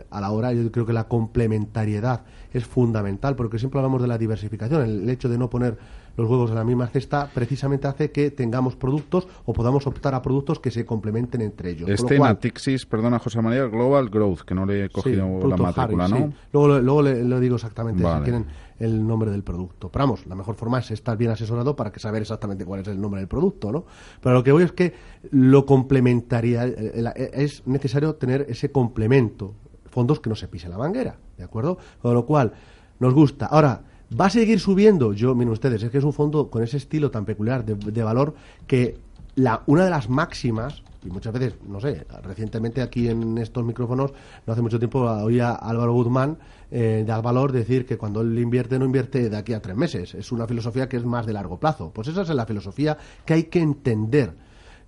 a 0.09 0.21
la 0.21 0.31
hora, 0.31 0.53
yo 0.53 0.71
creo 0.71 0.85
que 0.85 0.93
la 0.93 1.07
complementariedad 1.07 2.23
es 2.53 2.65
fundamental, 2.65 3.35
porque 3.35 3.59
siempre 3.59 3.79
hablamos 3.79 4.01
de 4.01 4.07
la 4.07 4.17
diversificación, 4.17 4.81
el 4.83 5.09
hecho 5.09 5.29
de 5.29 5.37
no 5.37 5.49
poner 5.49 5.77
los 6.17 6.27
huevos 6.27 6.49
en 6.49 6.55
la 6.55 6.63
misma 6.63 6.87
cesta 6.87 7.29
precisamente 7.31 7.87
hace 7.87 8.11
que 8.11 8.31
tengamos 8.31 8.75
productos 8.75 9.27
o 9.45 9.53
podamos 9.53 9.85
optar 9.85 10.15
a 10.15 10.21
productos 10.21 10.59
que 10.59 10.71
se 10.71 10.83
complementen 10.85 11.41
entre 11.41 11.71
ellos. 11.71 11.89
Este 11.89 12.17
Natixis, 12.17 12.85
perdona 12.87 13.19
José 13.19 13.41
María, 13.41 13.65
Global 13.65 14.09
Growth, 14.09 14.41
que 14.41 14.55
no 14.55 14.65
le 14.65 14.85
he 14.85 14.89
cogido 14.89 15.47
la 15.47 15.57
matrícula, 15.57 16.07
¿no? 16.07 16.33
Luego, 16.51 16.79
luego 16.79 17.01
le, 17.03 17.39
digo 17.39 17.55
exactamente 17.55 18.03
si 18.03 18.23
quieren 18.23 18.45
el 18.79 19.05
nombre 19.05 19.31
del 19.31 19.43
producto. 19.43 19.89
Pero 19.89 20.05
vamos, 20.05 20.25
la 20.27 20.35
mejor 20.35 20.55
forma 20.55 20.79
es 20.79 20.91
estar 20.91 21.17
bien 21.17 21.31
asesorado 21.31 21.75
para 21.75 21.91
que 21.91 21.99
saber 21.99 22.21
exactamente 22.21 22.65
cuál 22.65 22.81
es 22.81 22.87
el 22.87 22.99
nombre 22.99 23.19
del 23.21 23.27
producto, 23.27 23.71
¿no? 23.71 23.85
Pero 24.21 24.35
lo 24.35 24.43
que 24.43 24.51
voy 24.51 24.63
es 24.63 24.71
que 24.71 24.93
lo 25.31 25.65
complementaría, 25.65 26.65
es 26.65 27.65
necesario 27.65 28.15
tener 28.15 28.45
ese 28.49 28.71
complemento, 28.71 29.53
fondos 29.85 30.19
que 30.19 30.29
no 30.29 30.35
se 30.35 30.47
pise 30.47 30.69
la 30.69 30.77
manguera, 30.77 31.17
¿de 31.37 31.43
acuerdo? 31.43 31.77
Con 32.01 32.13
lo 32.13 32.25
cual, 32.25 32.53
nos 32.99 33.13
gusta. 33.13 33.47
Ahora, 33.47 33.83
¿Va 34.09 34.27
a 34.27 34.29
seguir 34.29 34.59
subiendo? 34.59 35.11
Yo, 35.11 35.35
miren 35.35 35.51
ustedes, 35.51 35.83
es 35.83 35.91
que 35.91 35.97
es 35.97 36.03
un 36.03 36.13
fondo 36.13 36.49
con 36.49 36.63
ese 36.63 36.77
estilo 36.77 37.11
tan 37.11 37.25
peculiar 37.25 37.65
de, 37.65 38.03
valor 38.03 38.35
que 38.65 38.97
la, 39.35 39.63
una 39.65 39.83
de 39.83 39.89
las 39.89 40.09
máximas, 40.09 40.81
y 41.07 41.09
muchas 41.09 41.33
veces, 41.33 41.55
no 41.67 41.79
sé, 41.79 42.05
recientemente 42.23 42.81
aquí 42.81 43.07
en 43.07 43.37
estos 43.37 43.63
micrófonos, 43.63 44.11
no 44.45 44.53
hace 44.53 44.61
mucho 44.61 44.77
tiempo, 44.77 45.01
oía 45.01 45.51
a 45.51 45.69
Álvaro 45.69 45.93
Guzmán 45.93 46.37
eh, 46.69 47.03
de 47.05 47.21
valor 47.21 47.51
decir 47.51 47.85
que 47.85 47.97
cuando 47.97 48.21
él 48.21 48.37
invierte, 48.37 48.77
no 48.77 48.85
invierte 48.85 49.29
de 49.29 49.37
aquí 49.37 49.53
a 49.53 49.61
tres 49.61 49.75
meses. 49.75 50.13
Es 50.13 50.31
una 50.31 50.45
filosofía 50.47 50.89
que 50.89 50.97
es 50.97 51.05
más 51.05 51.25
de 51.25 51.33
largo 51.33 51.59
plazo. 51.59 51.91
Pues 51.93 52.09
esa 52.09 52.21
es 52.21 52.29
la 52.29 52.45
filosofía 52.45 52.97
que 53.25 53.33
hay 53.33 53.43
que 53.43 53.59
entender. 53.59 54.33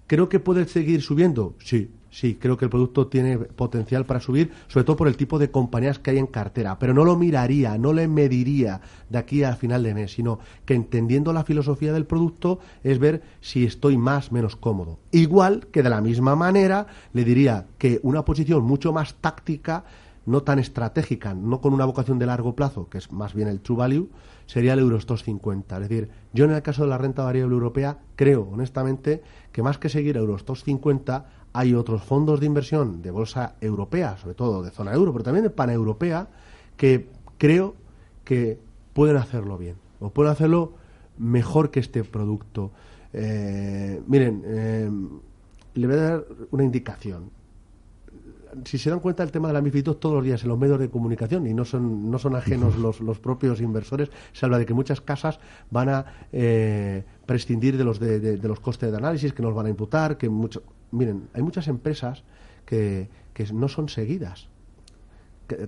¿Creo 0.09 0.27
que 0.27 0.39
puede 0.39 0.65
seguir 0.65 1.03
subiendo? 1.03 1.53
Sí, 1.63 1.91
sí, 2.09 2.33
creo 2.33 2.57
que 2.57 2.65
el 2.65 2.71
producto 2.71 3.05
tiene 3.05 3.37
potencial 3.37 4.07
para 4.07 4.19
subir, 4.19 4.49
sobre 4.67 4.83
todo 4.83 4.95
por 4.95 5.07
el 5.07 5.15
tipo 5.15 5.37
de 5.37 5.51
compañías 5.51 5.99
que 5.99 6.09
hay 6.09 6.17
en 6.17 6.25
cartera, 6.25 6.79
pero 6.79 6.95
no 6.95 7.05
lo 7.05 7.15
miraría, 7.15 7.77
no 7.77 7.93
le 7.93 8.07
mediría 8.07 8.81
de 9.07 9.19
aquí 9.19 9.43
a 9.43 9.55
final 9.55 9.83
de 9.83 9.93
mes, 9.93 10.13
sino 10.13 10.39
que 10.65 10.73
entendiendo 10.73 11.31
la 11.31 11.43
filosofía 11.43 11.93
del 11.93 12.07
producto 12.07 12.57
es 12.83 12.97
ver 12.97 13.21
si 13.39 13.65
estoy 13.65 13.99
más 13.99 14.31
menos 14.31 14.55
cómodo. 14.55 14.97
Igual 15.11 15.67
que 15.67 15.83
de 15.83 15.91
la 15.91 16.01
misma 16.01 16.35
manera 16.35 16.87
le 17.13 17.23
diría 17.23 17.67
que 17.77 17.99
una 18.01 18.25
posición 18.25 18.63
mucho 18.63 18.91
más 18.91 19.13
táctica 19.13 19.83
no 20.25 20.41
tan 20.41 20.59
estratégica, 20.59 21.35
no 21.35 21.61
con 21.61 21.73
una 21.73 21.85
vocación 21.85 22.17
de 22.17 22.25
largo 22.25 22.55
plazo, 22.55 22.89
que 22.89 22.97
es 22.97 23.11
más 23.11 23.35
bien 23.35 23.47
el 23.47 23.61
true 23.61 23.77
value, 23.77 24.09
sería 24.45 24.73
el 24.73 24.79
Eurostox 24.79 25.23
50. 25.23 25.75
Es 25.75 25.89
decir, 25.89 26.09
yo 26.33 26.45
en 26.45 26.51
el 26.51 26.61
caso 26.61 26.83
de 26.83 26.89
la 26.89 26.97
renta 26.97 27.23
variable 27.23 27.53
europea 27.53 27.99
creo, 28.15 28.49
honestamente, 28.51 29.21
que 29.51 29.63
más 29.63 29.77
que 29.77 29.89
seguir 29.89 30.17
Eurostox 30.17 30.63
50, 30.63 31.25
hay 31.53 31.73
otros 31.73 32.03
fondos 32.03 32.39
de 32.39 32.45
inversión 32.45 33.01
de 33.01 33.11
bolsa 33.11 33.55
europea, 33.61 34.17
sobre 34.17 34.35
todo 34.35 34.61
de 34.63 34.71
zona 34.71 34.93
euro, 34.93 35.11
pero 35.11 35.23
también 35.23 35.43
de 35.43 35.49
paneuropea, 35.49 36.27
que 36.77 37.07
creo 37.37 37.75
que 38.23 38.59
pueden 38.93 39.17
hacerlo 39.17 39.57
bien, 39.57 39.75
o 39.99 40.11
pueden 40.11 40.31
hacerlo 40.31 40.73
mejor 41.17 41.71
que 41.71 41.79
este 41.79 42.03
producto. 42.03 42.71
Eh, 43.13 44.01
miren, 44.07 44.43
eh, 44.45 44.89
le 45.73 45.87
voy 45.87 45.95
a 45.95 45.99
dar 45.99 46.25
una 46.51 46.63
indicación 46.63 47.31
si 48.65 48.77
se 48.77 48.89
dan 48.89 48.99
cuenta 48.99 49.23
el 49.23 49.31
tema 49.31 49.47
de 49.47 49.53
la 49.53 49.61
MIFID 49.61 49.83
todos 49.83 50.15
los 50.15 50.23
días 50.23 50.43
en 50.43 50.49
los 50.49 50.57
medios 50.57 50.79
de 50.79 50.89
comunicación 50.89 51.47
y 51.47 51.53
no 51.53 51.65
son, 51.65 52.09
no 52.09 52.19
son 52.19 52.35
ajenos 52.35 52.77
los, 52.77 52.99
los 52.99 53.19
propios 53.19 53.61
inversores, 53.61 54.09
se 54.33 54.45
habla 54.45 54.57
de 54.57 54.65
que 54.65 54.73
muchas 54.73 55.01
casas 55.01 55.39
van 55.69 55.89
a 55.89 56.05
eh, 56.31 57.03
prescindir 57.25 57.77
de 57.77 57.83
los, 57.83 57.99
de, 57.99 58.19
de, 58.19 58.47
los 58.47 58.59
costes 58.59 58.91
de 58.91 58.97
análisis, 58.97 59.33
que 59.33 59.41
nos 59.41 59.53
van 59.53 59.67
a 59.67 59.69
imputar, 59.69 60.17
que 60.17 60.29
mucho... 60.29 60.63
Miren, 60.91 61.27
hay 61.33 61.43
muchas 61.43 61.67
empresas 61.67 62.23
que, 62.65 63.09
que 63.33 63.45
no 63.53 63.67
son 63.67 63.89
seguidas 63.89 64.49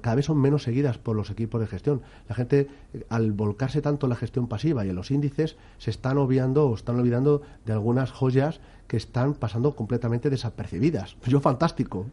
cada 0.02 0.16
vez 0.16 0.26
son 0.26 0.38
menos 0.40 0.64
seguidas 0.64 0.98
por 0.98 1.16
los 1.16 1.30
equipos 1.30 1.60
de 1.60 1.68
gestión. 1.68 2.02
La 2.30 2.36
gente, 2.36 2.68
al 3.10 3.32
volcarse 3.32 3.82
tanto 3.82 4.06
en 4.06 4.12
la 4.12 4.16
gestión 4.16 4.48
pasiva 4.48 4.86
y 4.86 4.90
en 4.90 4.96
los 4.96 5.12
índices, 5.12 5.58
se 5.78 5.90
están 5.90 6.18
obviando 6.18 6.68
o 6.68 6.76
están 6.76 7.00
olvidando 7.00 7.42
de 7.66 7.74
algunas 7.74 8.12
joyas 8.12 8.62
que 8.88 8.98
están 8.98 9.34
pasando 9.34 9.76
completamente 9.76 10.30
desapercibidas. 10.30 11.18
Yo 11.26 11.40
fantástico. 11.40 12.06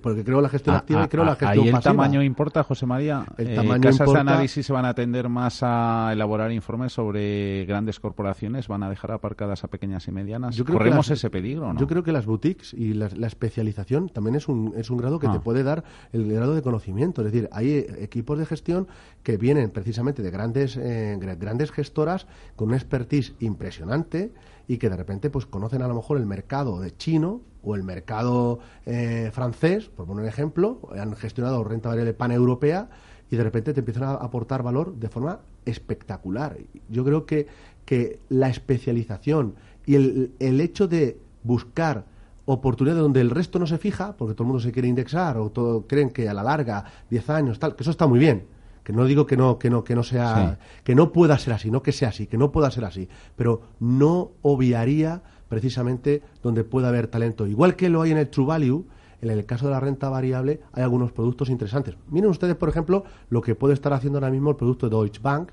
Porque 0.00 0.24
creo 0.24 0.40
la 0.40 0.48
gestión 0.48 0.74
Ah, 0.76 0.78
activa 0.78 1.02
ah, 1.02 1.04
y 1.04 1.08
creo 1.08 1.24
la 1.24 1.32
ah, 1.32 1.36
gestión 1.36 1.50
ahí 1.62 1.68
el 1.68 1.72
pasiva. 1.72 1.92
tamaño 1.92 2.22
importa, 2.22 2.62
José 2.62 2.86
María. 2.86 3.24
El 3.36 3.48
Eh, 3.50 3.54
tamaño 3.54 3.82
casas 3.82 3.98
de 3.98 4.04
importa. 4.04 4.20
análisis 4.20 4.66
se 4.66 4.72
van 4.72 4.84
a 4.84 4.90
atender 4.90 5.28
más 5.28 5.58
a 5.62 6.10
elaborar 6.12 6.52
informes 6.52 6.92
sobre 6.92 7.64
grandes 7.66 8.00
corporaciones, 8.00 8.68
van 8.68 8.82
a 8.82 8.90
dejar 8.90 9.12
aparcadas 9.12 9.64
a 9.64 9.68
pequeñas 9.68 10.06
y 10.08 10.12
medianas. 10.12 10.56
Yo 10.56 10.64
creo 10.64 10.78
que 10.78 10.84
¿Corremos 10.84 11.08
las- 11.08 11.18
ese 11.18 11.30
peligro 11.30 11.72
no? 11.72 11.78
Yo 11.80 11.86
creo 11.86 12.02
que 12.02 12.12
las 12.12 12.26
boutiques 12.26 12.74
y 12.74 12.94
la, 12.94 13.08
la 13.16 13.26
especialización 13.26 14.08
también 14.08 14.36
es 14.36 14.48
un, 14.48 14.72
es 14.76 14.90
un 14.90 14.96
grado 14.98 15.18
que 15.18 15.26
Ah. 15.26 15.32
te 15.32 15.40
puede 15.40 15.62
dar 15.62 15.84
el 16.12 16.30
grado 16.32 16.54
de 16.54 16.62
conocimiento. 16.62 17.22
Es 17.22 17.32
decir, 17.32 17.48
hay 17.52 17.70
eh, 17.70 17.86
equipos 18.00 18.38
de 18.38 18.46
gestión 18.46 18.86
que 19.22 19.36
vienen 19.36 19.70
precisamente 19.70 20.22
de 20.22 20.30
grandes, 20.30 20.76
eh, 20.76 21.16
gra- 21.20 21.38
grandes 21.38 21.70
gestoras 21.72 22.26
con 22.56 22.68
una 22.68 22.76
expertise 22.76 23.34
impresionante 23.40 24.32
y 24.68 24.78
que 24.78 24.88
de 24.88 24.96
repente 24.96 25.30
pues 25.30 25.46
conocen 25.46 25.82
a 25.82 25.88
lo 25.88 25.94
mejor 25.94 26.16
el 26.18 26.26
mercado 26.26 26.80
de 26.80 26.96
chino 26.96 27.40
o 27.64 27.74
el 27.74 27.82
mercado 27.82 28.58
eh, 28.86 29.30
francés, 29.32 29.88
por 29.88 30.06
poner 30.06 30.22
un 30.22 30.28
ejemplo, 30.28 30.80
han 30.96 31.14
gestionado 31.16 31.64
renta 31.64 31.88
variable 31.88 32.14
paneuropea 32.14 32.88
y 33.30 33.36
de 33.36 33.42
repente 33.42 33.72
te 33.72 33.80
empiezan 33.80 34.04
a 34.04 34.12
aportar 34.12 34.62
valor 34.62 34.94
de 34.96 35.08
forma 35.08 35.40
espectacular. 35.64 36.56
Yo 36.88 37.04
creo 37.04 37.26
que, 37.26 37.46
que 37.84 38.20
la 38.28 38.48
especialización 38.48 39.54
y 39.86 39.94
el, 39.96 40.32
el 40.38 40.60
hecho 40.60 40.88
de 40.88 41.18
buscar 41.42 42.04
oportunidades 42.46 43.02
donde 43.02 43.20
el 43.20 43.30
resto 43.30 43.58
no 43.58 43.66
se 43.66 43.78
fija, 43.78 44.16
porque 44.16 44.34
todo 44.34 44.44
el 44.44 44.48
mundo 44.48 44.62
se 44.62 44.72
quiere 44.72 44.88
indexar 44.88 45.38
o 45.38 45.50
todo, 45.50 45.86
creen 45.86 46.10
que 46.10 46.28
a 46.28 46.34
la 46.34 46.42
larga, 46.42 46.84
10 47.10 47.30
años, 47.30 47.58
tal, 47.58 47.74
que 47.74 47.82
eso 47.82 47.90
está 47.90 48.06
muy 48.06 48.18
bien. 48.18 48.46
Que 48.82 48.92
no 48.92 49.06
digo 49.06 49.24
que 49.24 49.38
no, 49.38 49.58
que 49.58 49.70
no, 49.70 49.82
que 49.82 49.94
no 49.94 50.02
sea, 50.02 50.58
que 50.82 50.94
no 50.94 51.10
pueda 51.10 51.38
ser 51.38 51.54
así, 51.54 51.70
no 51.70 51.82
que 51.82 51.90
sea 51.90 52.10
así, 52.10 52.26
que 52.26 52.36
no 52.36 52.52
pueda 52.52 52.70
ser 52.70 52.84
así, 52.84 53.08
pero 53.34 53.62
no 53.80 54.32
obviaría 54.42 55.22
precisamente 55.48 56.22
donde 56.42 56.64
pueda 56.64 56.88
haber 56.88 57.08
talento. 57.08 57.46
Igual 57.46 57.76
que 57.76 57.88
lo 57.88 58.02
hay 58.02 58.12
en 58.12 58.18
el 58.18 58.28
True 58.28 58.46
Value, 58.46 58.86
en 59.20 59.30
el 59.30 59.46
caso 59.46 59.66
de 59.66 59.72
la 59.72 59.80
renta 59.80 60.08
variable 60.08 60.60
hay 60.72 60.82
algunos 60.82 61.12
productos 61.12 61.48
interesantes. 61.48 61.96
Miren 62.08 62.30
ustedes, 62.30 62.56
por 62.56 62.68
ejemplo, 62.68 63.04
lo 63.30 63.40
que 63.40 63.54
puede 63.54 63.74
estar 63.74 63.92
haciendo 63.92 64.18
ahora 64.18 64.30
mismo 64.30 64.50
el 64.50 64.56
producto 64.56 64.88
de 64.88 64.96
Deutsche 64.96 65.20
Bank, 65.22 65.50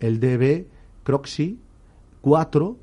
el 0.00 0.20
DB 0.20 0.66
Croxy 1.04 1.60
4 2.20 2.76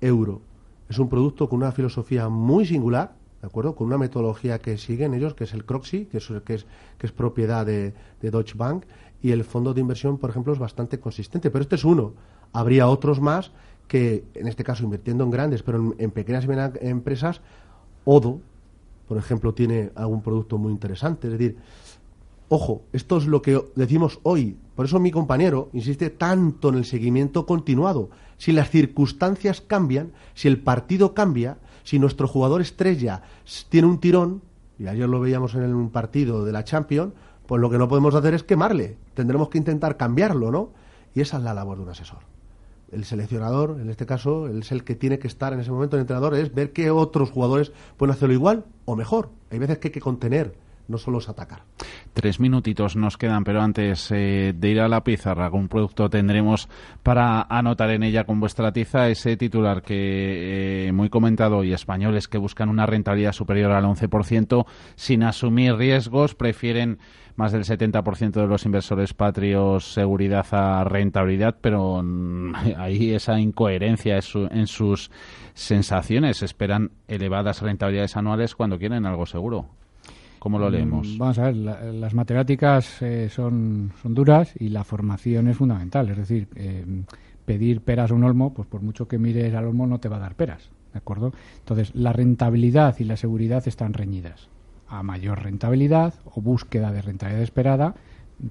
euro. 0.00 0.42
Es 0.88 0.98
un 0.98 1.08
producto 1.08 1.48
con 1.48 1.58
una 1.58 1.72
filosofía 1.72 2.28
muy 2.28 2.66
singular, 2.66 3.14
¿de 3.40 3.46
acuerdo? 3.46 3.74
Con 3.74 3.86
una 3.86 3.96
metodología 3.96 4.58
que 4.58 4.76
siguen 4.76 5.14
ellos, 5.14 5.34
que 5.34 5.44
es 5.44 5.54
el 5.54 5.64
Croxy, 5.64 6.06
que 6.06 6.18
es, 6.18 6.28
que 6.44 6.54
es, 6.54 6.66
que 6.98 7.06
es 7.06 7.12
propiedad 7.12 7.64
de, 7.64 7.94
de 8.20 8.30
Deutsche 8.30 8.58
Bank, 8.58 8.84
y 9.22 9.30
el 9.30 9.44
fondo 9.44 9.72
de 9.72 9.80
inversión, 9.80 10.18
por 10.18 10.30
ejemplo, 10.30 10.52
es 10.52 10.58
bastante 10.58 10.98
consistente. 10.98 11.50
Pero 11.50 11.62
este 11.62 11.76
es 11.76 11.84
uno. 11.84 12.14
Habría 12.52 12.88
otros 12.88 13.20
más 13.20 13.52
que, 13.90 14.24
en 14.34 14.46
este 14.46 14.62
caso, 14.62 14.84
invirtiendo 14.84 15.24
en 15.24 15.32
grandes, 15.32 15.64
pero 15.64 15.96
en, 15.98 16.10
pequeñas 16.12 16.44
y 16.44 16.46
medianas 16.46 16.78
empresas, 16.80 17.40
Odo, 18.04 18.38
por 19.08 19.18
ejemplo, 19.18 19.52
tiene 19.52 19.90
algún 19.96 20.22
producto 20.22 20.58
muy 20.58 20.70
interesante. 20.70 21.26
Es 21.26 21.32
decir, 21.32 21.56
ojo, 22.48 22.82
esto 22.92 23.16
es 23.16 23.26
lo 23.26 23.42
que 23.42 23.60
decimos 23.74 24.20
hoy. 24.22 24.56
Por 24.76 24.86
eso 24.86 25.00
mi 25.00 25.10
compañero 25.10 25.70
insiste 25.72 26.08
tanto 26.08 26.68
en 26.68 26.76
el 26.76 26.84
seguimiento 26.84 27.46
continuado. 27.46 28.10
Si 28.38 28.52
las 28.52 28.70
circunstancias 28.70 29.60
cambian, 29.60 30.12
si 30.34 30.46
el 30.46 30.60
partido 30.60 31.12
cambia, 31.12 31.58
si 31.82 31.98
nuestro 31.98 32.28
jugador 32.28 32.60
estrella 32.60 33.22
tiene 33.70 33.88
un 33.88 33.98
tirón, 33.98 34.40
y 34.78 34.86
ayer 34.86 35.08
lo 35.08 35.18
veíamos 35.18 35.56
en 35.56 35.74
un 35.74 35.90
partido 35.90 36.44
de 36.44 36.52
la 36.52 36.62
Champions, 36.62 37.12
pues 37.48 37.60
lo 37.60 37.68
que 37.70 37.78
no 37.78 37.88
podemos 37.88 38.14
hacer 38.14 38.34
es 38.34 38.44
quemarle. 38.44 38.98
Tendremos 39.14 39.48
que 39.48 39.58
intentar 39.58 39.96
cambiarlo, 39.96 40.52
¿no? 40.52 40.70
Y 41.12 41.22
esa 41.22 41.38
es 41.38 41.42
la 41.42 41.54
labor 41.54 41.78
de 41.78 41.82
un 41.82 41.88
asesor. 41.88 42.30
El 42.92 43.04
seleccionador, 43.04 43.78
en 43.80 43.88
este 43.88 44.04
caso, 44.04 44.48
es 44.48 44.72
el 44.72 44.82
que 44.82 44.96
tiene 44.96 45.18
que 45.18 45.28
estar 45.28 45.52
en 45.52 45.60
ese 45.60 45.70
momento, 45.70 45.96
el 45.96 46.00
entrenador, 46.00 46.34
es 46.34 46.52
ver 46.52 46.72
qué 46.72 46.90
otros 46.90 47.30
jugadores 47.30 47.72
pueden 47.96 48.12
hacerlo 48.12 48.34
igual 48.34 48.64
o 48.84 48.96
mejor. 48.96 49.30
Hay 49.50 49.58
veces 49.58 49.78
que 49.78 49.88
hay 49.88 49.92
que 49.92 50.00
contener, 50.00 50.54
no 50.88 50.98
solo 50.98 51.18
es 51.18 51.28
atacar. 51.28 51.62
Tres 52.12 52.40
minutitos 52.40 52.96
nos 52.96 53.16
quedan, 53.16 53.44
pero 53.44 53.62
antes 53.62 54.10
eh, 54.10 54.52
de 54.56 54.68
ir 54.68 54.80
a 54.80 54.88
la 54.88 55.04
pizarra, 55.04 55.44
algún 55.44 55.68
producto 55.68 56.10
tendremos 56.10 56.68
para 57.04 57.42
anotar 57.42 57.90
en 57.90 58.02
ella 58.02 58.24
con 58.24 58.40
vuestra 58.40 58.72
tiza 58.72 59.08
ese 59.08 59.36
titular 59.36 59.82
que 59.82 60.88
eh, 60.88 60.92
muy 60.92 61.08
comentado 61.08 61.58
hoy, 61.58 61.72
españoles 61.72 62.26
que 62.26 62.38
buscan 62.38 62.68
una 62.68 62.86
rentabilidad 62.86 63.32
superior 63.32 63.70
al 63.70 63.84
11% 63.84 64.66
sin 64.96 65.22
asumir 65.22 65.76
riesgos, 65.76 66.34
prefieren 66.34 66.98
más 67.40 67.52
del 67.52 67.64
70% 67.64 68.32
de 68.32 68.46
los 68.46 68.64
inversores 68.66 69.14
patrios 69.14 69.92
seguridad 69.92 70.46
a 70.52 70.84
rentabilidad, 70.84 71.56
pero 71.60 72.02
ahí 72.76 73.12
esa 73.14 73.40
incoherencia 73.40 74.16
en, 74.16 74.22
su- 74.22 74.48
en 74.50 74.66
sus 74.66 75.10
sensaciones. 75.54 76.42
Esperan 76.42 76.90
elevadas 77.08 77.62
rentabilidades 77.62 78.16
anuales 78.16 78.54
cuando 78.54 78.78
quieren 78.78 79.06
algo 79.06 79.26
seguro. 79.26 79.66
¿Cómo 80.38 80.58
lo 80.58 80.70
leemos? 80.70 81.06
Mm, 81.08 81.18
Vamos 81.18 81.38
a 81.38 81.44
ver, 81.44 81.56
la- 81.56 81.82
las 81.92 82.14
matemáticas 82.14 83.02
eh, 83.02 83.28
son, 83.30 83.92
son 84.02 84.14
duras 84.14 84.52
y 84.58 84.68
la 84.68 84.84
formación 84.84 85.48
es 85.48 85.56
fundamental. 85.56 86.08
Es 86.10 86.16
decir, 86.16 86.48
eh, 86.56 86.84
pedir 87.44 87.80
peras 87.82 88.10
a 88.10 88.14
un 88.14 88.24
olmo, 88.24 88.54
pues 88.54 88.68
por 88.68 88.80
mucho 88.82 89.06
que 89.08 89.18
mires 89.18 89.54
al 89.54 89.66
olmo 89.66 89.86
no 89.86 89.98
te 89.98 90.08
va 90.08 90.16
a 90.16 90.20
dar 90.20 90.34
peras, 90.36 90.70
¿de 90.92 90.98
acuerdo? 90.98 91.32
Entonces, 91.58 91.94
la 91.94 92.12
rentabilidad 92.12 92.96
y 93.00 93.04
la 93.04 93.16
seguridad 93.16 93.66
están 93.66 93.92
reñidas. 93.92 94.48
A 94.90 95.02
mayor 95.02 95.42
rentabilidad 95.42 96.14
o 96.24 96.40
búsqueda 96.40 96.92
de 96.92 97.00
rentabilidad 97.00 97.42
esperada, 97.42 97.94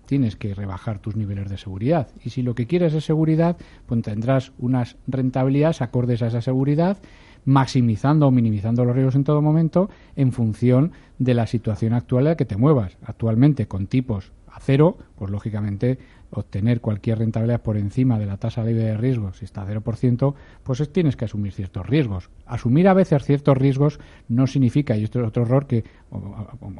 tienes 0.06 0.36
que 0.36 0.54
rebajar 0.54 0.99
tus 0.99 1.15
niveles 1.15 1.49
de 1.49 1.58
seguridad. 1.58 2.08
Y 2.23 2.30
si 2.30 2.41
lo 2.41 2.56
que 2.56 2.65
quieres 2.65 2.93
es 2.93 3.04
seguridad, 3.04 3.58
pues 3.86 4.02
tendrás 4.02 4.54
unas 4.58 4.95
rentabilidades 5.08 5.82
acordes 5.82 6.21
a 6.21 6.28
esa 6.28 6.41
seguridad, 6.41 6.97
maximizando 7.45 8.28
o 8.28 8.32
minimizando 8.32 8.86
los 8.86 8.95
riesgos 8.95 9.15
en 9.15 9.23
todo 9.23 9.41
momento 9.41 9.89
en 10.15 10.32
función 10.32 10.93
de 11.17 11.34
la 11.34 11.47
situación 11.47 11.93
actual 11.93 12.25
en 12.25 12.32
la 12.32 12.38
que 12.38 12.45
te 12.45 12.58
muevas. 12.58 12.97
Actualmente, 13.04 13.67
con 13.67 13.88
tipos 13.88 14.32
a 14.51 14.59
cero, 14.59 14.97
pues 15.15 15.31
lógicamente 15.31 15.99
obtener 16.31 16.79
cualquier 16.79 17.17
rentabilidad 17.19 17.62
por 17.62 17.75
encima 17.75 18.19
de 18.19 18.27
la 18.27 18.38
tasa 18.38 18.63
libre 18.63 18.83
de 18.83 18.97
riesgo, 18.97 19.33
si 19.33 19.45
está 19.45 19.63
a 19.63 19.65
0%, 19.65 20.35
pues 20.63 20.79
es- 20.79 20.91
tienes 20.93 21.15
que 21.15 21.25
asumir 21.25 21.53
ciertos 21.53 21.88
riesgos. 21.88 22.29
Asumir 22.45 22.88
a 22.88 22.93
veces 22.93 23.23
ciertos 23.23 23.57
riesgos 23.57 23.99
no 24.27 24.45
significa, 24.45 24.95
y 24.95 25.03
esto 25.03 25.19
es 25.21 25.27
otro 25.27 25.43
error 25.43 25.65
que 25.65 25.83